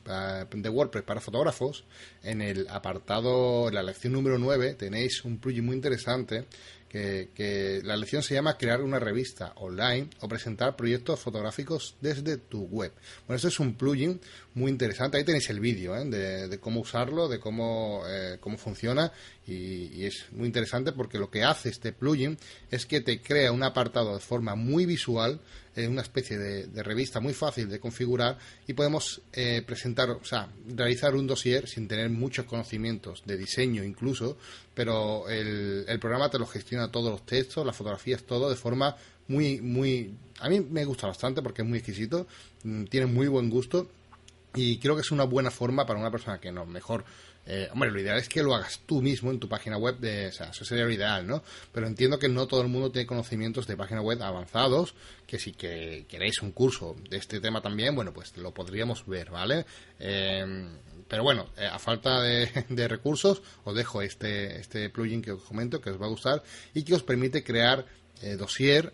de 0.51 0.69
WordPress 0.69 1.05
para 1.05 1.21
fotógrafos, 1.21 1.85
en 2.21 2.41
el 2.41 2.67
apartado, 2.69 3.69
en 3.69 3.75
la 3.75 3.83
lección 3.83 4.13
número 4.13 4.37
9, 4.37 4.75
tenéis 4.75 5.23
un 5.23 5.39
plugin 5.39 5.65
muy 5.65 5.75
interesante 5.75 6.45
que, 6.89 7.81
la 7.83 7.95
lección 7.95 8.23
se 8.23 8.33
llama 8.33 8.57
crear 8.57 8.81
una 8.81 8.99
revista 8.99 9.53
online 9.57 10.09
o 10.21 10.27
presentar 10.27 10.75
proyectos 10.75 11.19
fotográficos 11.19 11.95
desde 12.01 12.37
tu 12.37 12.63
web. 12.65 12.91
Bueno, 13.27 13.35
esto 13.35 13.47
es 13.47 13.59
un 13.59 13.75
plugin 13.75 14.19
muy 14.53 14.71
interesante. 14.71 15.17
Ahí 15.17 15.23
tenéis 15.23 15.49
el 15.49 15.59
vídeo 15.59 15.95
¿eh? 15.95 16.05
de, 16.05 16.59
cómo 16.59 16.81
usarlo, 16.81 17.27
de 17.27 17.39
cómo, 17.39 18.03
eh, 18.07 18.37
cómo 18.39 18.57
funciona 18.57 19.11
y, 19.47 20.05
es 20.05 20.25
muy 20.31 20.47
interesante 20.47 20.91
porque 20.91 21.17
lo 21.17 21.29
que 21.29 21.43
hace 21.43 21.69
este 21.69 21.93
plugin 21.93 22.37
es 22.69 22.85
que 22.85 23.01
te 23.01 23.21
crea 23.21 23.51
un 23.51 23.63
apartado 23.63 24.13
de 24.13 24.19
forma 24.19 24.55
muy 24.55 24.85
visual, 24.85 25.39
en 25.75 25.91
una 25.91 26.01
especie 26.01 26.37
de, 26.37 26.83
revista 26.83 27.19
muy 27.19 27.33
fácil 27.33 27.69
de 27.69 27.79
configurar 27.79 28.37
y 28.67 28.73
podemos 28.73 29.21
eh, 29.31 29.61
presentar, 29.65 30.09
o 30.09 30.25
sea, 30.25 30.49
realizar 30.67 31.15
un 31.15 31.27
dossier 31.27 31.67
sin 31.67 31.87
tener 31.87 32.09
muchos 32.09 32.45
conocimientos 32.45 33.21
de 33.25 33.37
diseño 33.37 33.83
incluso, 33.83 34.37
pero 34.73 35.29
el, 35.29 35.85
el 35.87 35.99
programa 35.99 36.29
te 36.29 36.39
lo 36.39 36.47
gestiona 36.47 36.91
todos 36.91 37.11
los 37.11 37.25
textos, 37.25 37.65
las 37.65 37.75
fotografías, 37.75 38.23
todo 38.23 38.49
de 38.49 38.55
forma 38.55 38.95
muy, 39.27 39.61
muy... 39.61 40.15
A 40.39 40.49
mí 40.49 40.59
me 40.61 40.85
gusta 40.85 41.07
bastante 41.07 41.41
porque 41.41 41.61
es 41.61 41.67
muy 41.67 41.77
exquisito, 41.77 42.27
mm, 42.63 42.85
tiene 42.85 43.05
muy 43.05 43.27
buen 43.27 43.49
gusto 43.49 43.89
y 44.55 44.79
creo 44.79 44.95
que 44.95 45.01
es 45.01 45.11
una 45.11 45.25
buena 45.25 45.51
forma 45.51 45.85
para 45.85 45.99
una 45.99 46.11
persona 46.11 46.39
que 46.39 46.51
no, 46.51 46.65
mejor 46.65 47.05
eh, 47.49 47.69
hombre, 47.71 47.91
lo 47.91 48.01
ideal 48.01 48.17
es 48.17 48.27
que 48.27 48.43
lo 48.43 48.53
hagas 48.53 48.81
tú 48.85 49.01
mismo 49.01 49.31
en 49.31 49.39
tu 49.39 49.47
página 49.47 49.77
web, 49.77 49.97
de, 49.99 50.27
o 50.27 50.31
sea, 50.33 50.47
eso 50.47 50.65
sería 50.65 50.83
lo 50.83 50.91
ideal, 50.91 51.25
¿no? 51.25 51.41
Pero 51.71 51.87
entiendo 51.87 52.19
que 52.19 52.27
no 52.27 52.45
todo 52.45 52.61
el 52.61 52.67
mundo 52.67 52.91
tiene 52.91 53.07
conocimientos 53.07 53.65
de 53.67 53.77
página 53.77 54.01
web 54.01 54.21
avanzados, 54.21 54.95
que 55.25 55.39
si 55.39 55.53
que 55.53 56.05
queréis 56.09 56.41
un 56.41 56.51
curso 56.51 56.97
de 57.09 57.15
este 57.15 57.39
tema 57.39 57.61
también, 57.61 57.95
bueno, 57.95 58.11
pues 58.11 58.35
lo 58.35 58.53
podríamos 58.53 59.05
ver, 59.07 59.31
¿vale? 59.31 59.65
Eh, 59.97 60.67
pero 61.07 61.23
bueno, 61.23 61.47
eh, 61.57 61.65
a 61.65 61.79
falta 61.79 62.21
de, 62.21 62.87
recursos, 62.89 63.41
os 63.63 63.73
dejo 63.73 64.01
este, 64.01 64.59
este 64.59 64.89
plugin 64.89 65.21
que 65.21 65.31
os 65.31 65.43
comento, 65.43 65.79
que 65.79 65.91
os 65.91 66.01
va 66.01 66.07
a 66.07 66.09
gustar, 66.09 66.43
y 66.73 66.83
que 66.83 66.95
os 66.95 67.03
permite 67.03 67.43
crear 67.43 67.85
dossier 68.37 68.91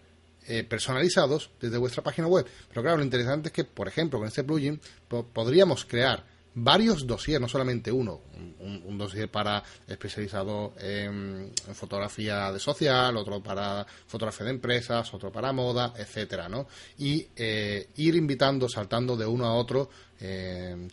personalizados 0.68 1.50
desde 1.62 1.78
vuestra 1.78 2.04
página 2.04 2.28
web. 2.28 2.46
Pero 2.68 2.82
claro, 2.82 2.98
lo 2.98 3.04
interesante 3.04 3.48
es 3.48 3.54
que, 3.54 3.64
por 3.64 3.88
ejemplo, 3.88 4.20
con 4.20 4.28
este 4.28 4.44
plugin 4.44 4.82
podríamos 5.08 5.86
crear 5.86 6.26
varios 6.56 7.08
dossiers, 7.08 7.42
no 7.42 7.48
solamente 7.48 7.92
uno, 7.92 8.22
un, 8.60 8.98
dossier 8.98 9.30
para 9.30 9.64
especializado 9.88 10.74
en, 10.80 11.52
fotografía 11.74 12.52
de 12.52 12.60
social, 12.60 13.18
otro 13.18 13.42
para 13.42 13.86
fotografía 14.08 14.46
de 14.46 14.52
empresas, 14.52 15.14
otro 15.14 15.32
para 15.32 15.52
moda, 15.52 15.94
etcétera, 15.98 16.48
¿no? 16.48 16.68
Y 16.98 17.28
eh, 17.36 17.90
ir 17.98 18.16
invitando, 18.16 18.70
saltando 18.70 19.18
de 19.18 19.26
uno 19.26 19.46
a 19.46 19.54
otro 19.56 19.90
eh, 20.20 20.88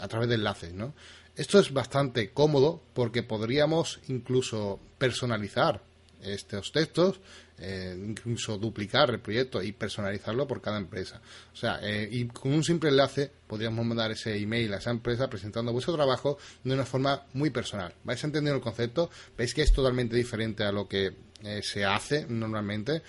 a 0.00 0.08
través 0.08 0.28
de 0.28 0.34
enlaces, 0.34 0.72
¿no? 0.74 0.94
Esto 1.34 1.58
es 1.58 1.72
bastante 1.72 2.30
cómodo 2.30 2.82
porque 2.94 3.22
podríamos 3.22 4.00
incluso 4.08 4.80
personalizar 4.98 5.82
estos 6.22 6.72
textos 6.72 7.20
eh, 7.58 7.96
incluso 7.96 8.58
duplicar 8.58 9.08
el 9.08 9.20
proyecto 9.20 9.62
y 9.62 9.72
personalizarlo 9.72 10.46
por 10.46 10.60
cada 10.60 10.76
empresa. 10.76 11.22
O 11.54 11.56
sea, 11.56 11.78
eh, 11.82 12.06
y 12.10 12.26
con 12.26 12.52
un 12.52 12.62
simple 12.62 12.90
enlace 12.90 13.30
podríamos 13.46 13.84
mandar 13.86 14.10
ese 14.10 14.36
email 14.36 14.74
a 14.74 14.76
esa 14.76 14.90
empresa 14.90 15.30
presentando 15.30 15.72
vuestro 15.72 15.94
trabajo 15.94 16.36
de 16.64 16.74
una 16.74 16.84
forma 16.84 17.24
muy 17.32 17.48
personal. 17.48 17.94
¿Vais 18.04 18.22
entendiendo 18.22 18.56
el 18.56 18.62
concepto? 18.62 19.10
Veis 19.38 19.54
que 19.54 19.62
es 19.62 19.72
totalmente 19.72 20.16
diferente 20.16 20.64
a 20.64 20.72
lo 20.72 20.86
que 20.86 21.14
eh, 21.42 21.60
se 21.62 21.84
hace 21.84 22.26
normalmente, 22.28 23.02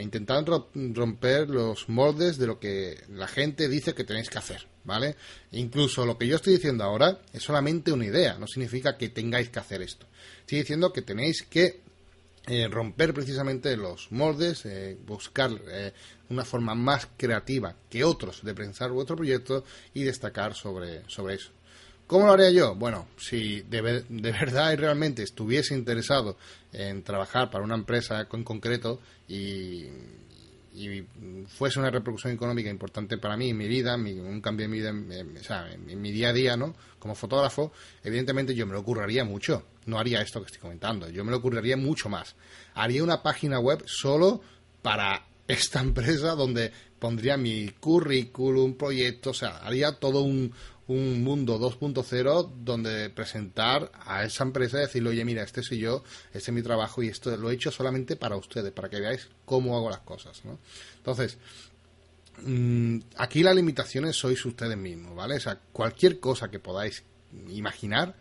intentando 0.00 0.70
romper 0.74 1.50
los 1.50 1.90
moldes 1.90 2.38
de 2.38 2.46
lo 2.46 2.58
que 2.58 2.98
la 3.10 3.28
gente 3.28 3.68
dice 3.68 3.94
que 3.94 4.04
tenéis 4.04 4.30
que 4.30 4.38
hacer, 4.38 4.66
¿vale? 4.84 5.16
Incluso 5.52 6.06
lo 6.06 6.16
que 6.16 6.26
yo 6.26 6.36
estoy 6.36 6.54
diciendo 6.54 6.82
ahora 6.82 7.20
es 7.30 7.42
solamente 7.42 7.92
una 7.92 8.06
idea, 8.06 8.38
no 8.38 8.46
significa 8.46 8.96
que 8.96 9.10
tengáis 9.10 9.50
que 9.50 9.58
hacer 9.58 9.82
esto. 9.82 10.06
Estoy 10.40 10.60
diciendo 10.60 10.94
que 10.94 11.02
tenéis 11.02 11.42
que 11.42 11.82
eh, 12.48 12.68
romper 12.68 13.12
precisamente 13.12 13.76
los 13.76 14.12
moldes, 14.12 14.64
eh, 14.66 14.96
buscar 15.04 15.50
eh, 15.68 15.92
una 16.30 16.44
forma 16.44 16.76
más 16.76 17.08
creativa 17.16 17.74
que 17.90 18.04
otros 18.04 18.44
de 18.44 18.54
pensar 18.54 18.92
vuestro 18.92 19.16
proyecto 19.16 19.64
y 19.94 20.04
destacar 20.04 20.54
sobre, 20.54 21.02
sobre 21.08 21.34
eso. 21.34 21.50
¿Cómo 22.06 22.26
lo 22.26 22.32
haría 22.34 22.50
yo? 22.50 22.76
Bueno, 22.76 23.08
si 23.16 23.62
de, 23.62 24.04
de, 24.08 24.32
verdad 24.32 24.72
y 24.72 24.76
realmente 24.76 25.24
estuviese 25.24 25.74
interesado 25.74 26.36
en 26.72 27.02
trabajar 27.02 27.50
para 27.50 27.64
una 27.64 27.74
empresa 27.74 28.28
en 28.32 28.44
concreto 28.44 29.00
y, 29.26 29.86
y 30.72 31.04
fuese 31.48 31.80
una 31.80 31.90
repercusión 31.90 32.32
económica 32.32 32.70
importante 32.70 33.18
para 33.18 33.36
mí 33.36 33.52
mi 33.54 33.66
vida, 33.66 33.96
un 33.96 34.40
cambio 34.40 34.66
en 34.66 34.70
mi 34.70 34.78
vida, 34.78 34.90
en, 34.90 35.10
en, 35.10 36.00
mi 36.00 36.12
día 36.12 36.28
a 36.28 36.32
día, 36.32 36.56
¿no? 36.56 36.76
Como 37.00 37.16
fotógrafo, 37.16 37.72
evidentemente 38.04 38.54
yo 38.54 38.66
me 38.66 38.74
lo 38.74 38.80
ocurriría 38.80 39.24
mucho. 39.24 39.64
No 39.86 39.98
haría 39.98 40.20
esto 40.20 40.40
que 40.40 40.46
estoy 40.46 40.60
comentando. 40.60 41.08
Yo 41.08 41.24
me 41.24 41.30
lo 41.30 41.38
ocurriría 41.38 41.76
mucho 41.76 42.08
más. 42.08 42.34
Haría 42.74 43.02
una 43.02 43.22
página 43.22 43.58
web 43.58 43.82
solo 43.86 44.40
para 44.82 45.26
esta 45.48 45.80
empresa 45.88 46.34
donde 46.34 46.72
pondría 46.98 47.36
mi 47.36 47.68
currículum, 47.68 48.74
proyecto, 48.74 49.30
o 49.30 49.34
sea, 49.34 49.58
haría 49.58 49.92
todo 49.92 50.22
un, 50.22 50.52
un 50.88 51.22
mundo 51.22 51.58
2.0 51.58 52.52
donde 52.58 53.10
presentar 53.10 53.90
a 54.04 54.24
esa 54.24 54.44
empresa 54.44 54.78
y 54.78 54.80
decirle, 54.82 55.10
oye, 55.10 55.24
mira, 55.24 55.42
este 55.42 55.62
soy 55.62 55.78
yo, 55.78 56.04
este 56.32 56.50
es 56.50 56.54
mi 56.54 56.62
trabajo 56.62 57.02
y 57.02 57.08
esto 57.08 57.36
lo 57.36 57.50
he 57.50 57.54
hecho 57.54 57.70
solamente 57.70 58.16
para 58.16 58.36
ustedes, 58.36 58.72
para 58.72 58.88
que 58.88 59.00
veáis 59.00 59.28
cómo 59.44 59.76
hago 59.76 59.90
las 59.90 60.00
cosas, 60.00 60.44
¿no? 60.44 60.58
Entonces, 60.96 61.38
mm, 62.42 62.98
aquí 63.16 63.42
las 63.42 63.56
limitaciones 63.56 64.16
sois 64.16 64.44
ustedes 64.44 64.76
mismos, 64.76 65.14
¿vale? 65.14 65.36
O 65.36 65.40
sea, 65.40 65.58
cualquier 65.72 66.20
cosa 66.20 66.50
que 66.50 66.60
podáis 66.60 67.02
imaginar, 67.48 68.14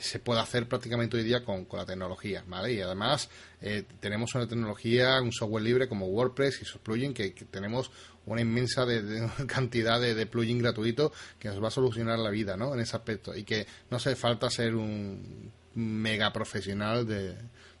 se 0.00 0.18
puede 0.18 0.40
hacer 0.40 0.68
prácticamente 0.68 1.16
hoy 1.16 1.24
día 1.24 1.44
con, 1.44 1.66
la 1.72 1.86
tecnología, 1.86 2.44
¿vale? 2.46 2.72
Y 2.72 2.80
además 2.80 3.28
eh, 3.60 3.84
tenemos 4.00 4.34
una 4.34 4.46
tecnología, 4.46 5.20
un 5.20 5.32
software 5.32 5.62
libre 5.62 5.88
como 5.88 6.06
WordPress 6.06 6.60
y 6.60 6.62
esos 6.64 6.80
plugins 6.80 7.14
que, 7.14 7.30
tenemos 7.50 7.90
una 8.26 8.40
inmensa 8.40 8.84
de, 8.84 9.28
cantidad 9.46 10.00
de, 10.00 10.14
de 10.14 10.26
plugins 10.26 10.62
gratuitos 10.62 11.12
que 11.38 11.48
nos 11.48 11.62
va 11.62 11.68
a 11.68 11.70
solucionar 11.70 12.18
la 12.18 12.30
vida, 12.30 12.56
¿no? 12.56 12.74
En 12.74 12.80
ese 12.80 12.96
aspecto 12.96 13.34
y 13.34 13.44
que 13.44 13.66
no 13.90 13.96
hace 13.96 14.16
falta 14.16 14.50
ser 14.50 14.74
un 14.74 15.52
mega 15.74 16.32
profesional 16.32 17.06
de, 17.06 17.36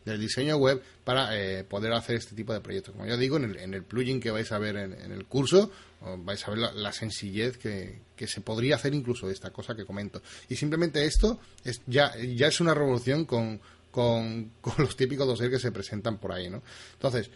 del 0.06 0.20
diseño 0.20 0.56
web 0.56 0.80
para 1.04 1.36
eh, 1.36 1.64
poder 1.64 1.92
hacer 1.92 2.16
este 2.16 2.34
tipo 2.34 2.54
de 2.54 2.60
proyectos. 2.60 2.94
Como 2.94 3.06
ya 3.06 3.16
digo, 3.16 3.36
en 3.36 3.74
el, 3.74 3.82
plugin 3.82 4.20
que 4.20 4.30
vais 4.30 4.50
a 4.52 4.58
ver 4.58 4.76
en, 4.76 5.12
el 5.12 5.26
curso, 5.26 5.70
vais 6.18 6.46
a 6.46 6.50
ver 6.50 6.58
la, 6.74 6.92
sencillez 6.92 7.58
que, 7.58 8.00
se 8.26 8.40
podría 8.40 8.76
hacer 8.76 8.94
incluso 8.94 9.26
de 9.26 9.34
esta 9.34 9.50
cosa 9.50 9.74
que 9.74 9.84
comento. 9.84 10.22
Y 10.48 10.56
simplemente 10.56 11.04
esto 11.04 11.40
es 11.64 11.82
ya, 11.86 12.16
ya 12.16 12.46
es 12.46 12.60
una 12.60 12.72
revolución 12.72 13.24
con, 13.24 13.60
con, 13.90 14.52
los 14.78 14.96
típicos 14.96 15.26
dossiers 15.26 15.52
que 15.52 15.58
se 15.58 15.72
presentan 15.72 16.18
por 16.18 16.32
ahí, 16.32 16.48
¿no? 16.48 16.62
Entonces, 16.94 17.28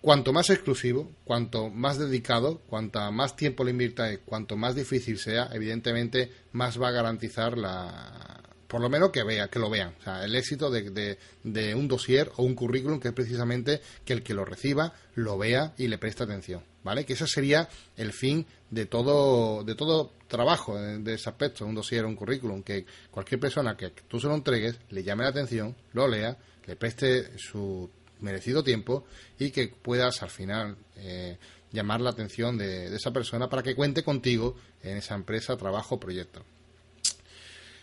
cuanto 0.00 0.32
más 0.32 0.48
exclusivo, 0.50 1.10
cuanto 1.24 1.70
más 1.70 1.98
dedicado, 1.98 2.60
cuanto 2.68 3.00
más 3.10 3.34
tiempo 3.34 3.64
le 3.64 3.72
invierta 3.72 4.16
cuanto 4.18 4.56
más 4.56 4.76
difícil 4.76 5.18
sea, 5.18 5.50
evidentemente 5.52 6.30
más 6.52 6.80
va 6.80 6.88
a 6.88 6.92
garantizar 6.92 7.58
la, 7.58 8.40
por 8.66 8.80
lo 8.80 8.88
menos 8.88 9.10
que 9.10 9.22
vea, 9.22 9.48
que 9.48 9.58
lo 9.58 9.70
vean. 9.70 9.94
O 10.00 10.02
sea, 10.02 10.24
el 10.24 10.34
éxito 10.34 10.70
de, 10.70 11.18
un 11.74 11.88
dossier 11.88 12.30
o 12.36 12.42
un 12.42 12.54
currículum 12.54 13.00
que 13.00 13.08
es 13.08 13.14
precisamente 13.14 13.80
que 14.04 14.12
el 14.12 14.22
que 14.22 14.34
lo 14.34 14.44
reciba 14.44 14.92
lo 15.14 15.38
vea 15.38 15.74
y 15.78 15.88
le 15.88 15.98
preste 15.98 16.24
atención, 16.24 16.62
¿vale? 16.82 17.04
Que 17.04 17.14
ese 17.14 17.26
sería 17.26 17.68
el 17.96 18.12
fin 18.12 18.46
de 18.70 18.86
todo, 18.86 19.62
de 19.64 19.74
todo 19.74 20.12
trabajo 20.26 20.76
de, 20.76 21.14
ese 21.14 21.28
aspecto, 21.28 21.64
un 21.64 21.74
dossier 21.74 22.04
o 22.04 22.08
un 22.08 22.16
currículum, 22.16 22.62
que 22.62 22.84
cualquier 23.10 23.40
persona 23.40 23.76
que 23.76 23.90
tú 24.08 24.18
se 24.18 24.26
lo 24.26 24.34
entregues 24.34 24.78
le 24.90 25.02
llame 25.02 25.24
la 25.24 25.30
atención, 25.30 25.76
lo 25.92 26.08
lea, 26.08 26.36
le 26.66 26.76
preste 26.76 27.38
su 27.38 27.88
merecido 28.20 28.64
tiempo 28.64 29.04
y 29.38 29.50
que 29.50 29.68
puedas 29.68 30.22
al 30.22 30.30
final 30.30 30.76
eh, 30.96 31.36
llamar 31.70 32.00
la 32.00 32.10
atención 32.10 32.56
de, 32.56 32.90
de 32.90 32.96
esa 32.96 33.12
persona 33.12 33.48
para 33.48 33.62
que 33.62 33.76
cuente 33.76 34.02
contigo 34.02 34.56
en 34.82 34.96
esa 34.96 35.14
empresa, 35.14 35.56
trabajo 35.56 36.00
proyecto. 36.00 36.44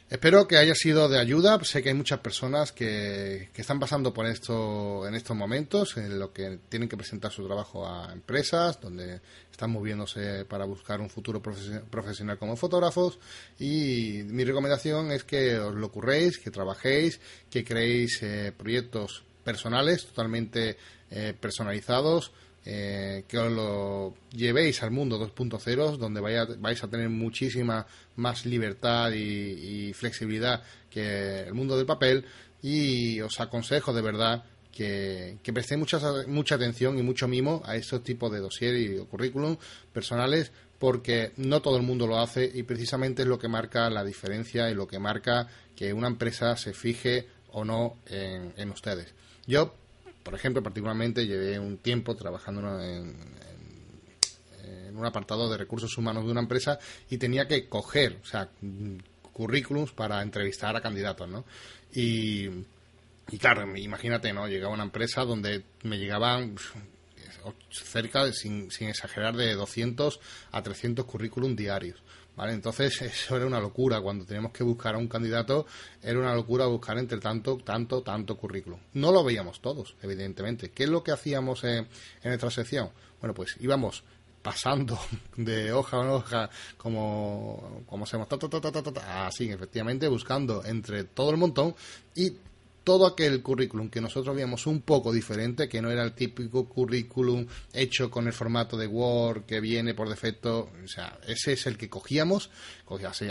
Espero 0.10 0.48
que 0.48 0.58
haya 0.58 0.76
sido 0.76 1.10
de 1.10 1.20
ayuda. 1.20 1.60
Sé 1.64 1.82
que 1.82 1.90
hay 1.90 1.96
muchas 1.96 2.20
personas 2.20 2.72
que, 2.72 3.50
están 3.56 3.80
pasando 3.80 4.14
por 4.14 4.28
esto 4.28 5.08
en 5.08 5.16
estos 5.16 5.36
momentos, 5.36 5.98
en 5.98 6.20
lo 6.20 6.32
que 6.32 6.60
tienen 6.70 6.88
que 6.88 6.98
presentar 6.98 7.32
su 7.32 7.46
trabajo 7.46 7.88
a 7.88 8.12
empresas, 8.14 8.80
donde 8.80 9.22
están 9.52 9.72
moviéndose 9.72 10.46
para 10.46 10.66
buscar 10.66 11.02
un 11.02 11.10
futuro 11.10 11.42
profesional 11.42 12.38
como 12.38 12.56
fotógrafos. 12.56 13.18
Y 13.58 14.24
mi 14.26 14.44
recomendación 14.44 15.12
es 15.12 15.24
que 15.24 15.58
os 15.58 15.74
lo 15.74 15.92
curréis, 15.92 16.38
que 16.38 16.52
trabajéis, 16.52 17.20
que 17.50 17.64
creéis 17.64 18.22
eh, 18.22 18.54
proyectos 18.56 19.24
personales, 19.44 20.06
totalmente 20.06 20.78
eh, 21.10 21.34
personalizados, 21.40 22.32
eh, 22.66 23.26
que 23.28 23.38
os 23.38 23.52
lo 23.52 24.14
llevéis 24.32 24.84
al 24.84 24.92
mundo 24.92 25.20
2.0, 25.20 25.98
donde 25.98 26.22
vaya, 26.22 26.48
vais 26.60 26.82
a 26.84 26.88
tener 26.88 27.10
muchísima 27.10 27.86
más 28.16 28.46
libertad 28.46 29.12
y, 29.12 29.92
flexibilidad 29.94 30.64
que 30.90 31.42
el 31.42 31.54
mundo 31.54 31.76
del 31.76 31.86
papel. 31.86 32.26
Y 32.62 33.20
os 33.20 33.40
aconsejo 33.42 33.94
de 33.94 34.02
verdad 34.02 34.46
que, 34.72 35.38
que 35.44 35.52
prestéis 35.52 35.80
mucha, 35.80 36.00
mucha 36.28 36.56
atención 36.56 36.98
y 36.98 37.04
mucho 37.04 37.28
mimo 37.28 37.62
a 37.66 37.76
estos 37.76 38.04
tipos 38.04 38.32
de 38.32 38.40
dossier 38.40 38.76
y 38.76 38.98
currículum 39.06 39.58
personales, 39.92 40.52
porque 40.80 41.34
no 41.36 41.62
todo 41.62 41.76
el 41.78 41.84
mundo 41.84 42.08
lo 42.08 42.20
hace 42.20 42.50
y 42.54 42.64
precisamente 42.64 43.24
es 43.24 43.28
lo 43.28 43.40
que 43.40 43.50
marca 43.50 43.90
la 43.90 44.04
diferencia 44.06 44.70
y 44.70 44.74
lo 44.74 44.88
que 44.88 45.00
marca 45.00 45.48
que 45.76 45.92
una 45.92 46.08
empresa 46.08 46.56
se 46.56 46.74
fije 46.74 47.28
o 47.52 47.66
no 47.66 47.98
en, 48.08 48.54
en 48.58 48.70
ustedes. 48.70 49.14
Yo 49.46 49.74
por 50.24 50.34
ejemplo, 50.34 50.64
particularmente 50.64 51.28
llevé 51.28 51.60
un 51.60 51.78
tiempo 51.78 52.16
trabajando 52.16 52.82
en, 52.82 53.44
un 54.96 55.06
apartado 55.06 55.50
de 55.50 55.58
recursos 55.58 55.98
humanos 55.98 56.24
de 56.26 56.32
una 56.32 56.42
empresa 56.42 56.78
y 57.10 57.18
tenía 57.18 57.48
que 57.48 57.68
coger, 57.68 58.20
o 58.22 58.26
sea, 58.26 58.50
currículums 59.34 59.92
para 59.92 60.22
entrevistar 60.22 60.76
a 60.76 60.82
candidatos, 60.82 61.28
¿no? 61.28 61.46
Y, 61.92 62.48
claro, 63.40 63.76
imagínate, 63.76 64.32
¿no? 64.34 64.48
Llegaba 64.48 64.74
una 64.74 64.84
empresa 64.84 65.26
donde 65.26 65.64
me 65.84 65.98
llegaban 65.98 66.56
cerca, 67.70 68.32
sin, 68.32 68.72
sin 68.72 68.90
exagerar, 68.90 69.36
de 69.36 69.54
200 69.54 70.20
a 70.52 70.62
300 70.62 71.06
currículums 71.06 71.56
diarios. 71.56 72.02
¿Vale? 72.36 72.54
Entonces 72.54 73.02
eso 73.02 73.36
era 73.38 73.46
una 73.46 73.60
locura. 73.60 74.02
Cuando 74.02 74.26
teníamos 74.26 74.52
que 74.52 74.64
buscar 74.64 74.96
a 74.96 74.98
un 74.98 75.08
candidato, 75.08 75.66
era 76.02 76.20
una 76.20 76.36
locura 76.36 76.66
buscar 76.66 76.98
entre 76.98 77.20
tanto, 77.20 77.58
tanto, 77.58 78.02
tanto 78.02 78.38
currículum. 78.38 78.80
No 78.94 79.12
lo 79.12 79.24
veíamos 79.24 79.62
todos, 79.62 79.96
evidentemente. 80.02 80.72
¿Qué 80.72 80.84
es 80.84 80.90
lo 80.90 81.04
que 81.04 81.12
hacíamos 81.12 81.64
en, 81.64 81.88
nuestra 82.24 82.50
sección? 82.50 82.90
Bueno, 83.20 83.34
pues 83.34 83.56
íbamos 83.60 84.04
pasando 84.42 85.00
de 85.38 85.72
hoja 85.72 86.02
en 86.02 86.10
hoja 86.10 86.50
como, 86.78 87.84
como 87.86 88.06
se 88.06 88.18
así, 88.18 89.50
efectivamente, 89.50 90.08
buscando 90.08 90.64
entre 90.66 91.04
todo 91.06 91.32
el 91.32 91.38
montón 91.38 91.76
y 92.16 92.34
todo 92.84 93.08
aquel 93.08 93.42
currículum 93.42 93.90
que 93.90 94.02
nosotros 94.02 94.36
veíamos 94.36 94.68
un 94.68 94.82
poco 94.82 95.14
diferente, 95.14 95.70
que 95.70 95.82
no 95.82 95.90
era 95.90 96.04
el 96.04 96.14
típico 96.14 96.68
currículum 96.68 97.46
hecho 97.74 98.10
con 98.12 98.28
el 98.28 98.34
formato 98.34 98.78
de 98.78 98.88
Word 98.88 99.46
que 99.46 99.60
viene 99.60 99.94
por 99.94 100.10
defecto, 100.10 100.70
o 100.84 100.88
sea, 100.88 101.18
ese 101.28 101.54
es 101.54 101.66
el 101.68 101.78
que 101.78 101.90
cogíamos, 101.90 102.50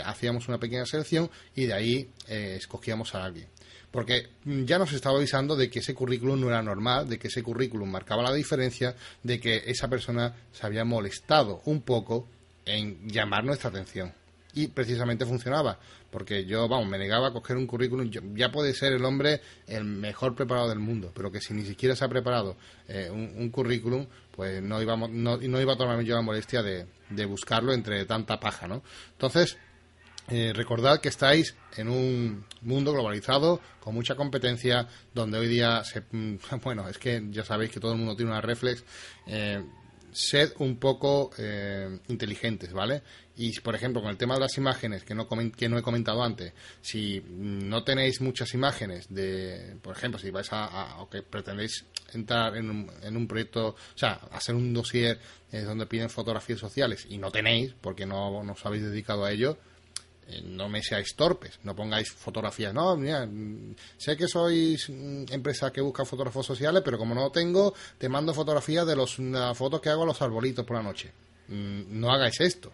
hacíamos 0.05 0.47
una 0.47 0.59
pequeña 0.59 0.85
selección 0.85 1.29
y 1.55 1.65
de 1.65 1.73
ahí 1.73 2.09
eh, 2.27 2.55
escogíamos 2.57 3.15
a 3.15 3.23
alguien. 3.23 3.47
Porque 3.91 4.29
ya 4.43 4.79
nos 4.79 4.91
estaba 4.91 5.19
avisando 5.19 5.55
de 5.55 5.69
que 5.69 5.79
ese 5.79 5.93
currículum 5.93 6.41
no 6.41 6.47
era 6.47 6.63
normal, 6.63 7.07
de 7.07 7.19
que 7.19 7.27
ese 7.27 7.43
currículum 7.43 7.91
marcaba 7.91 8.23
la 8.23 8.33
diferencia, 8.33 8.95
de 9.21 9.39
que 9.39 9.63
esa 9.67 9.87
persona 9.87 10.35
se 10.51 10.65
había 10.65 10.83
molestado 10.83 11.61
un 11.65 11.83
poco 11.83 12.27
en 12.65 13.07
llamar 13.07 13.43
nuestra 13.43 13.69
atención 13.69 14.11
y 14.53 14.67
precisamente 14.67 15.25
funcionaba, 15.25 15.79
porque 16.11 16.45
yo, 16.45 16.67
vamos, 16.67 16.87
me 16.87 16.97
negaba 16.97 17.29
a 17.29 17.33
coger 17.33 17.57
un 17.57 17.67
currículum, 17.67 18.09
ya 18.35 18.51
puede 18.51 18.73
ser 18.73 18.93
el 18.93 19.03
hombre 19.05 19.41
el 19.67 19.83
mejor 19.83 20.35
preparado 20.35 20.69
del 20.69 20.79
mundo, 20.79 21.11
pero 21.13 21.31
que 21.31 21.41
si 21.41 21.53
ni 21.53 21.65
siquiera 21.65 21.95
se 21.95 22.05
ha 22.05 22.09
preparado 22.09 22.55
eh, 22.87 23.09
un, 23.11 23.49
currículum, 23.49 24.05
pues 24.31 24.61
no, 24.61 24.81
íbamos, 24.81 25.09
no, 25.09 25.37
no 25.37 25.61
iba 25.61 25.73
a 25.73 25.77
tomarme 25.77 26.05
yo 26.05 26.15
la 26.15 26.21
molestia 26.21 26.61
de, 26.61 26.85
de 27.09 27.25
buscarlo 27.25 27.73
entre 27.73 28.05
tanta 28.05 28.39
paja, 28.39 28.67
¿no? 28.67 28.83
Entonces, 29.11 29.57
eh, 30.29 30.53
recordad 30.55 31.01
que 31.01 31.09
estáis 31.09 31.55
en 31.75 31.89
un 31.89 32.45
mundo 32.61 32.93
globalizado 32.93 33.59
con 33.81 33.93
mucha 33.93 34.15
competencia 34.15 34.87
donde 35.13 35.37
hoy 35.37 35.47
día 35.47 35.83
se, 35.83 36.03
bueno 36.63 36.87
es 36.87 36.97
que 36.97 37.21
ya 37.29 37.43
sabéis 37.43 37.71
que 37.71 37.81
todo 37.81 37.91
el 37.91 37.97
mundo 37.97 38.15
tiene 38.15 38.31
una 38.31 38.39
reflex 38.39 38.85
eh, 39.27 39.61
sed 40.13 40.53
un 40.59 40.77
poco 40.77 41.31
eh, 41.37 41.99
inteligentes, 42.07 42.71
¿vale? 42.71 43.01
Y, 43.35 43.59
por 43.61 43.73
ejemplo, 43.73 44.01
con 44.01 44.11
el 44.11 44.17
tema 44.17 44.35
de 44.35 44.41
las 44.41 44.57
imágenes, 44.57 45.03
que 45.03 45.15
no, 45.15 45.27
que 45.27 45.67
no 45.67 45.77
he 45.77 45.81
comentado 45.81 46.23
antes, 46.23 46.53
si 46.81 47.23
no 47.27 47.83
tenéis 47.83 48.21
muchas 48.21 48.53
imágenes 48.53 49.07
de, 49.09 49.75
por 49.81 49.95
ejemplo, 49.95 50.19
si 50.19 50.29
vais 50.29 50.47
a, 50.51 51.01
o 51.01 51.09
que 51.09 51.23
pretendéis 51.23 51.83
entrar 52.13 52.55
en 52.57 52.69
un, 52.69 52.91
en 53.01 53.17
un 53.17 53.27
proyecto, 53.27 53.69
o 53.69 53.97
sea, 53.97 54.19
hacer 54.31 54.53
un 54.53 54.71
dossier 54.71 55.19
eh, 55.51 55.61
donde 55.61 55.87
piden 55.87 56.11
fotografías 56.11 56.59
sociales 56.59 57.07
y 57.09 57.17
no 57.17 57.31
tenéis, 57.31 57.73
porque 57.81 58.05
no, 58.05 58.43
no 58.43 58.53
os 58.53 58.65
habéis 58.67 58.83
dedicado 58.83 59.25
a 59.25 59.31
ello, 59.31 59.57
eh, 60.27 60.41
no 60.43 60.69
me 60.69 60.81
seáis 60.81 61.15
torpes, 61.15 61.59
no 61.63 61.75
pongáis 61.75 62.11
fotografías. 62.11 62.73
No, 62.73 62.95
mira, 62.95 63.27
sé 63.97 64.15
que 64.15 64.27
sois 64.27 64.89
empresa 64.89 65.71
que 65.71 65.81
busca 65.81 66.05
fotógrafos 66.05 66.45
sociales, 66.45 66.81
pero 66.85 66.97
como 66.97 67.13
no 67.15 67.31
tengo, 67.31 67.73
te 67.97 68.07
mando 68.07 68.33
fotografías 68.33 68.85
de 68.85 68.95
los, 68.95 69.19
las 69.19 69.57
fotos 69.57 69.81
que 69.81 69.89
hago 69.89 70.03
a 70.03 70.05
los 70.05 70.21
arbolitos 70.21 70.65
por 70.65 70.77
la 70.77 70.83
noche. 70.83 71.11
Mm, 71.47 71.99
no 71.99 72.11
hagáis 72.11 72.39
esto, 72.39 72.71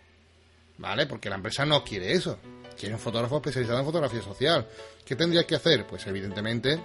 ¿vale? 0.80 1.06
Porque 1.06 1.30
la 1.30 1.36
empresa 1.36 1.66
no 1.66 1.84
quiere 1.84 2.14
eso. 2.14 2.40
Quiere 2.78 2.96
un 2.96 3.02
fotógrafo 3.02 3.36
especializado 3.38 3.80
en 3.80 3.86
fotografía 3.86 4.22
social. 4.22 4.68
¿Qué 5.06 5.16
tendrías 5.16 5.46
que 5.46 5.56
hacer? 5.56 5.86
Pues 5.86 6.08
evidentemente 6.08 6.80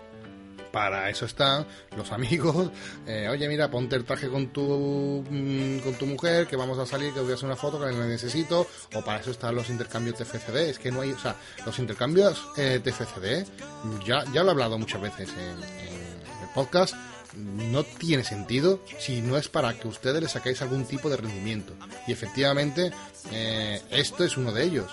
para 0.72 1.09
eso 1.09 1.24
están 1.24 1.66
los 1.96 2.11
amigos. 2.12 2.70
Eh, 3.07 3.28
oye, 3.28 3.46
mira, 3.48 3.70
ponte 3.70 3.96
el 3.96 4.04
traje 4.04 4.28
con 4.28 4.48
tu, 4.48 5.22
mm, 5.28 5.80
con 5.80 5.94
tu 5.94 6.07
mujer, 6.07 6.46
que 6.46 6.57
vamos 6.57 6.78
a 6.78 6.87
salir, 6.87 7.12
que 7.12 7.20
voy 7.20 7.33
a 7.33 7.35
hacer 7.35 7.44
una 7.44 7.57
foto 7.57 7.78
que 7.78 7.92
la 7.92 8.07
necesito. 8.07 8.66
O 8.94 9.04
para 9.04 9.20
eso 9.20 9.30
están 9.30 9.54
los 9.54 9.68
intercambios 9.68 10.16
TFCD. 10.16 10.70
Es 10.70 10.78
que 10.78 10.90
no 10.90 11.02
hay, 11.02 11.12
o 11.12 11.18
sea, 11.18 11.37
los 11.66 11.78
intercambios 11.78 12.42
eh, 12.57 12.80
TFCD, 12.83 13.46
ya, 14.07 14.24
ya 14.33 14.42
lo 14.42 14.48
he 14.48 14.50
hablado 14.52 14.78
muchas 14.78 15.02
veces 15.02 15.28
en, 15.35 15.62
en 15.87 16.42
el 16.42 16.48
podcast 16.54 16.94
no 17.37 17.85
tiene 17.85 18.25
sentido 18.25 18.81
si 18.99 19.20
no 19.20 19.37
es 19.37 19.49
para 19.49 19.75
que 19.75 19.88
ustedes 19.88 20.23
le 20.23 20.29
sacáis 20.29 20.61
algún 20.62 20.85
tipo 20.85 21.09
de 21.09 21.16
rendimiento. 21.16 21.73
Y 22.07 22.12
efectivamente, 22.12 22.92
eh, 23.33 23.81
esto 23.90 24.25
es 24.25 24.37
uno 24.37 24.53
de 24.53 24.64
ellos. 24.64 24.90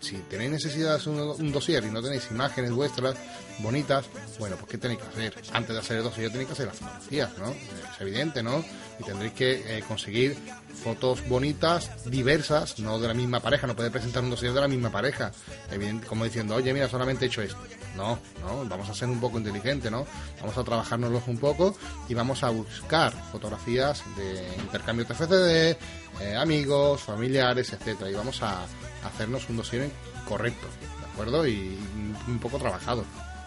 Si, 0.00 0.14
tenéis 0.28 0.50
necesidad 0.50 1.00
de 1.00 1.10
un, 1.10 1.18
un, 1.18 1.52
dossier 1.52 1.84
y 1.84 1.90
no 1.90 2.02
tenéis 2.02 2.28
imágenes 2.30 2.70
vuestras 2.72 3.16
bonitas, 3.58 4.06
bueno, 4.38 4.56
pues 4.56 4.70
¿qué 4.70 4.78
tenéis 4.78 5.00
que 5.00 5.08
hacer? 5.08 5.34
Antes 5.52 5.74
de 5.74 5.78
hacer 5.78 5.96
el 5.98 6.04
dossier 6.04 6.30
tenéis 6.30 6.48
que 6.48 6.52
hacer 6.52 6.66
las 6.66 6.76
fotografías, 6.76 7.30
¿no? 7.38 7.50
Es 7.50 8.00
evidente, 8.00 8.42
¿no? 8.42 8.64
Y 8.98 9.04
tendréis 9.04 9.32
que 9.32 9.78
eh, 9.78 9.82
conseguir 9.86 10.36
fotos 10.82 11.26
bonitas, 11.28 11.90
diversas, 12.06 12.78
no 12.78 12.98
de 12.98 13.08
la 13.08 13.14
misma 13.14 13.40
pareja, 13.40 13.66
no 13.66 13.76
puede 13.76 13.90
presentar 13.90 14.22
un 14.22 14.30
dossier 14.30 14.52
de 14.52 14.60
la 14.60 14.68
misma 14.68 14.90
pareja, 14.90 15.32
evidente, 15.70 16.06
como 16.06 16.24
diciendo, 16.24 16.54
oye, 16.54 16.72
mira, 16.72 16.88
solamente 16.88 17.24
he 17.24 17.28
hecho 17.28 17.42
esto. 17.42 17.58
No, 17.96 18.18
no, 18.40 18.64
vamos 18.66 18.88
a 18.88 18.94
ser 18.94 19.08
un 19.08 19.20
poco 19.20 19.38
inteligentes, 19.38 19.90
¿no? 19.90 20.06
Vamos 20.40 20.56
a 20.56 20.64
trabajárnoslos 20.64 21.24
un 21.26 21.38
poco 21.38 21.76
y 22.08 22.14
vamos 22.14 22.42
a 22.42 22.50
buscar 22.50 23.12
fotografías 23.30 24.02
de 24.16 24.46
intercambio 24.58 25.06
TFCD, 25.06 25.76
eh, 26.20 26.36
amigos, 26.36 27.02
familiares, 27.02 27.72
etcétera, 27.72 28.10
y 28.10 28.14
vamos 28.14 28.42
a 28.42 28.64
hacernos 29.04 29.48
un 29.48 29.56
dossier 29.56 29.90
correcto, 30.28 30.66
¿de 31.00 31.12
acuerdo? 31.12 31.46
Y 31.46 31.78
un 32.26 32.38
poco 32.38 32.58
trabajado. 32.58 33.04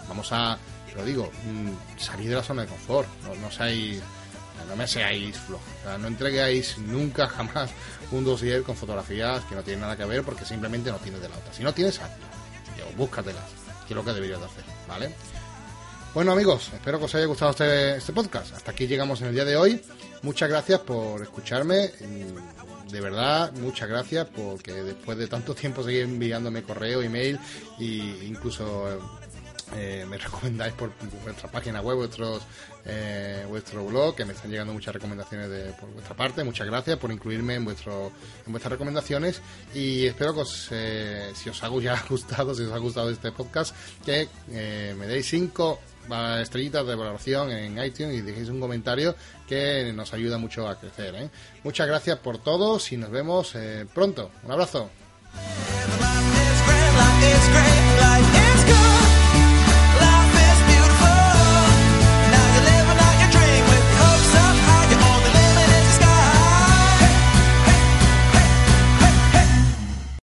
Vamos 0.07 0.31
a, 0.31 0.57
lo 0.95 1.05
digo, 1.05 1.31
mm, 1.45 1.99
salir 1.99 2.29
de 2.29 2.35
la 2.35 2.43
zona 2.43 2.63
de 2.63 2.67
confort, 2.67 3.07
no, 3.41 3.51
seáis 3.51 4.01
no 4.67 4.75
me 4.75 4.87
seáis 4.87 5.37
flojos. 5.37 5.67
no 5.99 6.07
entreguéis 6.07 6.77
nunca 6.77 7.27
jamás 7.35 7.69
un 8.11 8.23
dossier 8.23 8.63
con 8.63 8.75
fotografías 8.75 9.43
que 9.45 9.55
no 9.55 9.63
tienen 9.63 9.81
nada 9.81 9.97
que 9.97 10.05
ver 10.05 10.23
porque 10.23 10.45
simplemente 10.45 10.91
no 10.91 10.97
tienes 10.97 11.21
de 11.21 11.29
la 11.29 11.35
otra. 11.35 11.53
Si 11.53 11.63
no 11.63 11.73
tienes, 11.73 11.99
hazlo. 11.99 12.25
búscatelas, 12.95 13.43
que 13.87 13.93
es 13.93 13.95
lo 13.95 14.05
que 14.05 14.13
deberías 14.13 14.39
de 14.39 14.45
hacer, 14.45 14.63
¿vale? 14.87 15.13
Bueno 16.13 16.33
amigos, 16.33 16.69
espero 16.71 16.99
que 16.99 17.05
os 17.05 17.15
haya 17.15 17.25
gustado 17.25 17.49
este, 17.49 17.97
este 17.97 18.13
podcast. 18.13 18.53
Hasta 18.53 18.69
aquí 18.69 18.85
llegamos 18.85 19.19
en 19.21 19.29
el 19.29 19.33
día 19.33 19.45
de 19.45 19.55
hoy. 19.55 19.81
Muchas 20.21 20.47
gracias 20.47 20.79
por 20.81 21.23
escucharme. 21.23 21.89
De 22.91 23.01
verdad, 23.01 23.51
muchas 23.53 23.89
gracias 23.89 24.27
porque 24.27 24.73
después 24.73 25.17
de 25.17 25.27
tanto 25.27 25.55
tiempo 25.55 25.83
seguir 25.83 26.03
enviándome 26.03 26.61
correo, 26.61 27.01
email 27.01 27.39
e 27.79 28.27
incluso 28.27 28.87
eh, 29.75 30.05
me 30.07 30.17
recomendáis 30.19 30.75
por 30.75 30.91
vuestra 31.23 31.49
página 31.49 31.81
web, 31.81 31.97
vuestros, 31.97 32.43
eh, 32.85 33.43
vuestro 33.49 33.83
blog, 33.83 34.15
que 34.15 34.23
me 34.23 34.33
están 34.33 34.51
llegando 34.51 34.71
muchas 34.71 34.93
recomendaciones 34.93 35.49
de, 35.49 35.73
por 35.73 35.89
vuestra 35.93 36.15
parte. 36.15 36.43
Muchas 36.43 36.67
gracias 36.67 36.99
por 36.99 37.11
incluirme 37.11 37.55
en, 37.55 37.65
vuestro, 37.65 38.11
en 38.45 38.51
vuestras 38.51 38.73
recomendaciones 38.73 39.41
y 39.73 40.05
espero 40.05 40.35
que 40.35 40.41
os, 40.41 40.67
eh, 40.69 41.31
si 41.33 41.49
os 41.49 41.63
ha 41.63 41.67
gustado, 42.07 42.53
si 42.53 42.61
os 42.61 42.71
ha 42.71 42.77
gustado 42.77 43.09
este 43.09 43.31
podcast, 43.31 43.75
que 44.05 44.29
me 44.95 45.07
deis 45.07 45.27
cinco 45.27 45.79
estrellitas 46.41 46.85
de 46.85 46.95
valoración 46.95 47.51
en 47.51 47.83
iTunes 47.83 48.15
y 48.15 48.21
dejéis 48.21 48.49
un 48.49 48.59
comentario 48.59 49.15
que 49.47 49.91
nos 49.93 50.13
ayuda 50.13 50.37
mucho 50.37 50.67
a 50.67 50.79
crecer. 50.79 51.29
Muchas 51.63 51.87
gracias 51.87 52.19
por 52.19 52.37
todos 52.37 52.91
y 52.91 52.97
nos 52.97 53.09
vemos 53.09 53.55
pronto. 53.93 54.31
Un 54.43 54.51
abrazo. 54.51 54.89